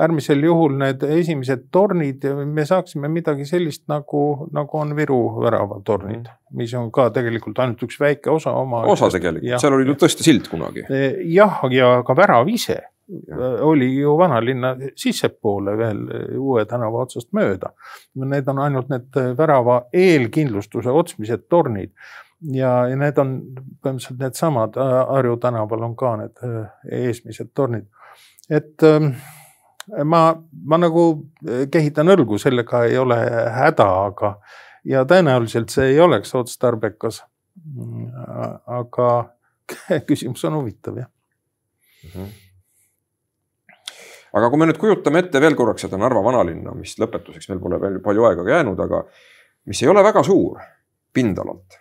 äärmisel 0.02 0.44
juhul 0.46 0.78
need 0.82 1.04
esimesed 1.06 1.68
tornid, 1.74 2.26
me 2.46 2.66
saaksime 2.66 3.10
midagi 3.12 3.46
sellist 3.50 3.84
nagu, 3.92 4.48
nagu 4.54 4.80
on 4.80 4.96
Viru 4.98 5.20
väravatornid, 5.44 6.24
mhm. 6.24 6.56
mis 6.58 6.74
on 6.78 6.92
ka 6.94 7.10
tegelikult 7.16 7.60
ainult 7.64 7.84
üks 7.88 8.00
väike 8.02 8.32
osa 8.34 8.54
oma. 8.58 8.84
osa 8.92 9.12
tegelikult, 9.14 9.60
seal 9.62 9.78
oli 9.78 9.90
ju 9.92 9.98
tõesti 10.02 10.26
sild 10.26 10.50
kunagi. 10.52 10.88
E, 10.90 11.04
jah, 11.34 11.62
ja 11.74 11.94
ka 12.08 12.16
värav 12.18 12.50
ise 12.52 12.80
ja. 12.80 13.52
oli 13.68 13.92
ju 13.96 14.16
vanalinna 14.18 14.76
sissepoole 14.96 15.78
veel 15.78 16.02
Uue 16.40 16.66
tänava 16.66 17.06
otsast 17.06 17.32
mööda. 17.36 17.74
Need 18.16 18.50
on 18.52 18.62
ainult 18.64 18.92
need 18.92 19.22
värava 19.38 19.84
eelkindlustuse 19.94 20.92
otsmised 20.96 21.48
tornid 21.50 21.92
ja, 22.42 22.72
ja 22.90 22.98
need 22.98 23.20
on 23.22 23.36
põhimõtteliselt 23.84 24.22
needsamad, 24.22 24.80
Harju 25.12 25.38
tänaval 25.42 25.86
on 25.90 25.96
ka 26.00 26.16
need 26.24 26.46
eesmised 27.02 27.52
tornid. 27.56 27.88
et 28.50 28.84
ähm, 28.84 29.14
ma, 30.04 30.22
ma 30.64 30.78
nagu 30.78 31.06
eh, 31.48 31.66
kehitan 31.72 32.12
õlgu, 32.14 32.40
sellega 32.42 32.86
ei 32.90 32.98
ole 32.98 33.18
häda, 33.56 33.88
aga 34.06 34.36
ja 34.88 35.04
tõenäoliselt 35.06 35.74
see 35.74 35.94
ei 35.94 36.00
oleks 36.00 36.36
otstarbekas. 36.36 37.24
aga 38.66 39.10
küsimus 40.10 40.46
on 40.46 40.56
huvitav, 40.60 40.98
jah 40.98 41.08
mm. 42.04 42.10
-hmm. 42.14 42.30
aga 44.34 44.50
kui 44.50 44.60
me 44.60 44.66
nüüd 44.66 44.80
kujutame 44.80 45.20
ette 45.20 45.42
veel 45.42 45.56
korraks 45.56 45.82
seda 45.82 45.98
Narva 45.98 46.24
vanalinna, 46.24 46.74
mis 46.76 46.98
lõpetuseks 47.00 47.50
meil 47.50 47.60
pole 47.60 47.82
veel 47.82 48.00
palju 48.00 48.26
aega 48.26 48.50
jäänud, 48.50 48.80
aga 48.80 49.04
mis 49.66 49.84
ei 49.84 49.90
ole 49.90 50.04
väga 50.04 50.24
suur 50.24 50.60
pindalalt. 51.14 51.78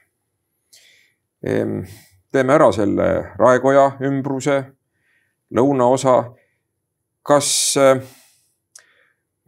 Teeme 2.31 2.53
ära 2.53 2.73
selle 2.73 3.33
Raekoja 3.39 3.93
ümbruse, 4.05 4.65
lõunaosa 5.57 6.35
kas 7.27 7.51
äh, 7.81 8.01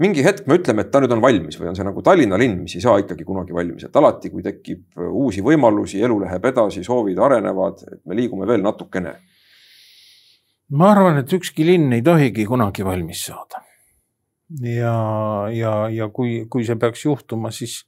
mingi 0.03 0.25
hetk 0.25 0.47
me 0.49 0.59
ütleme, 0.59 0.85
et 0.85 0.93
ta 0.93 1.01
nüüd 1.03 1.12
on 1.14 1.23
valmis 1.23 1.59
või 1.61 1.70
on 1.70 1.79
see 1.79 1.87
nagu 1.87 2.03
Tallinna 2.05 2.39
linn, 2.41 2.62
mis 2.64 2.77
ei 2.77 2.85
saa 2.85 2.99
ikkagi 3.03 3.27
kunagi 3.29 3.55
valmis, 3.57 3.87
et 3.87 3.99
alati, 3.99 4.33
kui 4.33 4.45
tekib 4.45 4.99
äh, 4.99 5.09
uusi 5.09 5.45
võimalusi, 5.45 6.03
elu 6.05 6.18
läheb 6.25 6.49
edasi, 6.53 6.85
soovid 6.87 7.20
arenevad, 7.23 7.85
et 7.89 8.01
me 8.09 8.18
liigume 8.18 8.49
veel 8.49 8.64
natukene. 8.64 9.14
ma 10.73 10.91
arvan, 10.95 11.20
et 11.20 11.33
ükski 11.33 11.66
linn 11.68 11.93
ei 11.93 12.03
tohigi 12.03 12.47
kunagi 12.49 12.85
valmis 12.85 13.27
saada. 13.29 13.64
ja, 14.61 14.99
ja, 15.53 15.73
ja 15.89 16.09
kui, 16.09 16.45
kui 16.51 16.64
see 16.64 16.77
peaks 16.77 17.07
juhtuma, 17.07 17.51
siis 17.51 17.83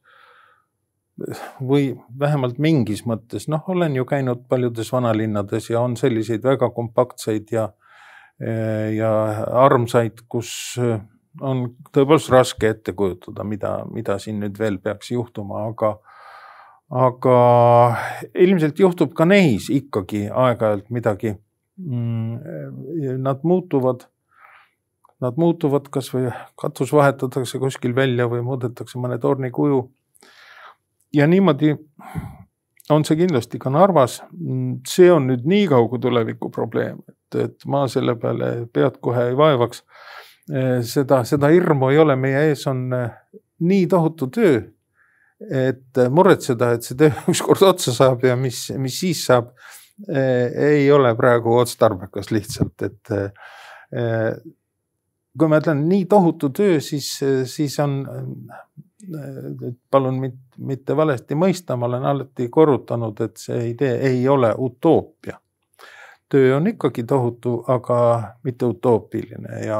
või 1.62 1.94
vähemalt 2.18 2.58
mingis 2.58 3.04
mõttes, 3.06 3.46
noh, 3.48 3.62
olen 3.70 3.94
ju 3.96 4.04
käinud 4.04 4.48
paljudes 4.50 4.90
vanalinnades 4.92 5.70
ja 5.70 5.80
on 5.80 5.96
selliseid 5.96 6.42
väga 6.42 6.70
kompaktseid 6.74 7.52
ja 7.54 7.68
ja 8.40 9.10
armsaid, 9.64 10.24
kus 10.28 10.50
eh, 10.82 10.98
on 11.42 11.66
tõepoolest 11.94 12.32
raske 12.32 12.72
ette 12.74 12.94
kujutada, 12.96 13.46
mida, 13.46 13.76
mida 13.90 14.18
siin 14.22 14.40
nüüd 14.42 14.58
veel 14.58 14.78
peaks 14.82 15.10
juhtuma, 15.14 15.66
aga, 15.70 15.94
aga 16.94 17.36
ilmselt 18.46 18.80
juhtub 18.82 19.14
ka 19.16 19.26
neis 19.28 19.70
ikkagi 19.72 20.28
aeg-ajalt 20.30 20.90
midagi. 20.94 21.34
Mm, 21.74 23.16
nad 23.22 23.42
muutuvad, 23.42 24.04
nad 25.24 25.38
muutuvad, 25.40 25.88
kasvõi 25.90 26.30
katus 26.60 26.92
vahetatakse 26.94 27.58
kuskil 27.58 27.96
välja 27.96 28.28
või 28.30 28.44
muudetakse 28.46 29.00
mõne 29.02 29.18
torni 29.18 29.50
kuju. 29.50 29.88
ja 31.14 31.26
niimoodi 31.26 31.74
on 32.90 33.04
see 33.06 33.16
kindlasti 33.16 33.58
ka 33.58 33.70
Narvas. 33.70 34.20
see 34.86 35.10
on 35.12 35.28
nüüd 35.30 35.46
nii 35.48 35.66
kauge 35.72 35.98
tuleviku 35.98 36.50
probleem, 36.50 37.00
et, 37.08 37.16
et 37.40 37.66
ma 37.70 37.84
selle 37.90 38.16
peale 38.20 38.50
pead 38.72 39.00
kohe 39.04 39.28
ei 39.30 39.36
vaevaks. 39.38 39.84
seda, 40.84 41.22
seda 41.24 41.48
hirmu 41.48 41.88
ei 41.88 41.98
ole, 41.98 42.16
meie 42.20 42.42
ees 42.50 42.66
on 42.68 42.82
nii 43.64 43.86
tohutu 43.88 44.26
töö, 44.28 44.58
et 45.40 46.00
muretseda, 46.12 46.74
et 46.76 46.84
see 46.84 46.98
töö 47.00 47.12
ükskord 47.32 47.64
otsa 47.64 47.94
saab 47.96 48.26
ja 48.28 48.36
mis, 48.36 48.66
mis 48.76 48.98
siis 49.00 49.24
saab, 49.30 49.54
ei 50.04 50.84
ole 50.92 51.14
praegu 51.16 51.54
otstarbekas 51.62 52.28
lihtsalt, 52.34 52.84
et 52.84 53.14
kui 55.38 55.48
ma 55.50 55.62
ütlen 55.62 55.84
nii 55.88 56.04
tohutu 56.10 56.50
töö, 56.54 56.76
siis, 56.84 57.08
siis 57.50 57.78
on 57.82 58.02
palun 59.90 60.20
mitte 60.56 60.96
valesti 60.96 61.36
mõista, 61.38 61.76
ma 61.76 61.88
olen 61.90 62.06
alati 62.08 62.48
korrutanud, 62.52 63.20
et 63.26 63.40
see 63.40 63.70
idee 63.72 63.96
ei 64.10 64.28
ole 64.28 64.52
utoopia. 64.58 65.38
Töö 66.34 66.56
on 66.56 66.66
ikkagi 66.66 67.04
tohutu, 67.06 67.60
aga 67.70 67.98
mitte 68.42 68.66
utoopiline 68.66 69.60
ja, 69.66 69.78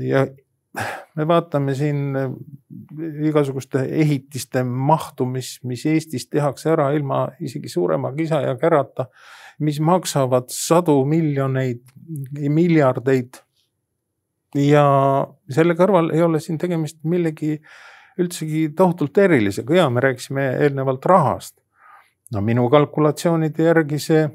ja 0.00 0.24
me 1.16 1.26
vaatame 1.28 1.74
siin 1.74 2.16
igasuguste 3.28 3.82
ehitiste 4.02 4.62
mahtu, 4.64 5.26
mis, 5.26 5.58
mis 5.66 5.84
Eestis 5.90 6.28
tehakse 6.30 6.72
ära 6.72 6.90
ilma 6.96 7.26
isegi 7.42 7.68
suurema 7.68 8.12
kisa 8.16 8.40
ja 8.46 8.56
kärata, 8.56 9.10
mis 9.60 9.80
maksavad 9.84 10.48
sadu 10.54 11.02
miljoneid, 11.04 11.82
miljardeid. 12.48 13.42
ja 14.54 14.84
selle 15.52 15.76
kõrval 15.78 16.10
ei 16.14 16.22
ole 16.22 16.40
siin 16.40 16.58
tegemist 16.58 16.98
millegi 17.04 17.58
üldsegi 18.18 18.68
tohutult 18.76 19.18
erilisega 19.18 19.76
ja 19.76 19.90
me 19.90 20.00
rääkisime 20.00 20.46
eelnevalt 20.64 21.04
rahast. 21.06 21.58
no 22.32 22.40
minu 22.40 22.70
kalkulatsioonide 22.70 23.68
järgi 23.68 23.98
see 23.98 24.28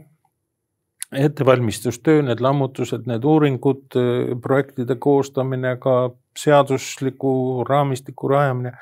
ettevalmistustöö, 1.12 2.24
need 2.26 2.42
lammutused, 2.42 3.06
need 3.08 3.24
uuringud, 3.24 3.98
projektide 4.42 4.98
koostamine, 5.00 5.76
ka 5.80 6.10
seadusliku 6.38 7.64
raamistiku 7.70 8.28
rajamine, 8.32 8.74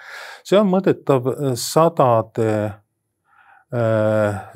see 0.48 0.58
on 0.58 0.72
mõõdetav 0.72 1.30
sadade, 1.60 2.50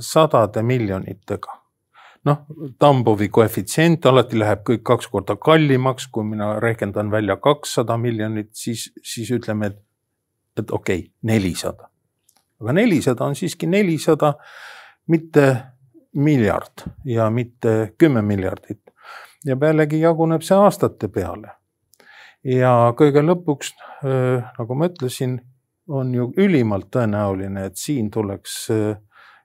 sadade 0.01 0.63
miljonitega 0.65 1.57
noh, 2.28 2.43
Tambovi 2.80 3.30
koefitsient 3.34 4.05
alati 4.09 4.39
läheb 4.39 4.63
kõik 4.68 4.84
kaks 4.88 5.09
korda 5.11 5.38
kallimaks, 5.39 6.07
kui 6.11 6.26
mina 6.28 6.55
rehkendan 6.63 7.11
välja 7.11 7.38
kakssada 7.41 7.97
miljonit, 8.01 8.51
siis, 8.57 8.88
siis 9.03 9.32
ütleme, 9.36 9.72
et, 9.72 9.80
et 10.59 10.72
okei 10.72 10.99
okay,, 11.05 11.11
nelisada. 11.30 11.89
aga 12.61 12.74
nelisada 12.74 13.26
on 13.26 13.36
siiski 13.38 13.70
nelisada, 13.70 14.34
mitte 15.07 15.47
miljard 16.18 16.86
ja 17.05 17.30
mitte 17.30 17.93
kümme 17.97 18.22
miljardit. 18.22 18.82
ja 19.45 19.55
pealegi 19.55 19.99
jaguneb 20.01 20.41
see 20.41 20.57
aastate 20.57 21.07
peale. 21.07 21.51
ja 22.43 22.93
kõige 22.97 23.22
lõpuks, 23.22 23.74
nagu 24.57 24.76
ma 24.76 24.89
ütlesin, 24.89 25.39
on 25.88 26.13
ju 26.13 26.32
ülimalt 26.38 26.89
tõenäoline, 26.91 27.68
et 27.68 27.78
siin 27.80 28.09
tuleks 28.11 28.55
äh, 28.72 28.97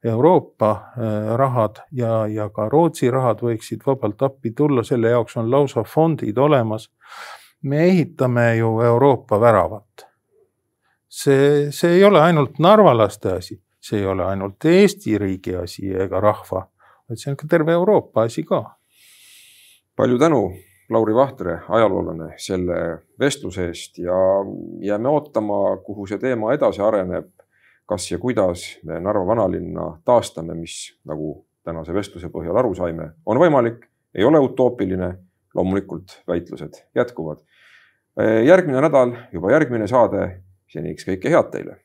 Euroopa 0.05 0.71
äh, 0.71 1.35
rahad 1.39 1.83
ja, 1.93 2.27
ja 2.27 2.49
ka 2.51 2.69
Rootsi 2.69 3.11
rahad 3.11 3.43
võiksid 3.43 3.85
vabalt 3.87 4.23
appi 4.23 4.51
tulla, 4.57 4.83
selle 4.83 5.13
jaoks 5.15 5.37
on 5.39 5.51
lausa 5.51 5.85
fondid 5.87 6.39
olemas. 6.39 6.91
me 7.63 7.85
ehitame 7.87 8.57
ju 8.57 8.81
Euroopa 8.81 9.41
väravat. 9.41 10.07
see, 11.09 11.71
see 11.71 11.95
ei 11.97 12.05
ole 12.05 12.21
ainult 12.21 12.59
narvalaste 12.59 13.33
asi, 13.33 13.61
see 13.83 14.01
ei 14.01 14.07
ole 14.07 14.25
ainult 14.25 14.65
Eesti 14.65 15.19
riigi 15.19 15.57
asi 15.59 15.91
ega 16.05 16.21
rahva, 16.23 16.67
vaid 17.09 17.19
see 17.19 17.33
on 17.33 17.39
ka 17.41 17.49
terve 17.51 17.75
Euroopa 17.75 18.29
asi 18.29 18.45
ka. 18.47 18.63
palju 19.97 20.19
tänu, 20.19 20.43
Lauri 20.91 21.15
Vahtre, 21.15 21.59
ajaloolane, 21.69 22.35
selle 22.37 22.77
vestluse 23.21 23.67
eest 23.69 23.99
ja 23.99 24.15
jääme 24.81 25.09
ootama, 25.09 25.77
kuhu 25.85 26.07
see 26.07 26.19
teema 26.19 26.53
edasi 26.55 26.83
areneb 26.83 27.31
kas 27.89 28.11
ja 28.11 28.19
kuidas 28.19 28.65
me 28.85 29.01
Narva 29.01 29.27
vanalinna 29.27 29.99
taastame, 30.05 30.55
mis 30.55 30.95
nagu 31.05 31.43
tänase 31.65 31.95
vestluse 31.95 32.31
põhjal 32.33 32.57
aru 32.59 32.75
saime, 32.75 33.11
on 33.27 33.41
võimalik, 33.41 33.87
ei 34.15 34.25
ole 34.25 34.41
utoopiline. 34.41 35.15
loomulikult 35.55 36.23
väitlused 36.29 36.79
jätkuvad. 36.95 37.39
järgmine 38.45 38.81
nädal 38.81 39.13
juba 39.33 39.51
järgmine 39.53 39.87
saade. 39.87 40.43
seniks 40.67 41.05
kõike 41.05 41.29
head 41.29 41.51
teile 41.53 41.77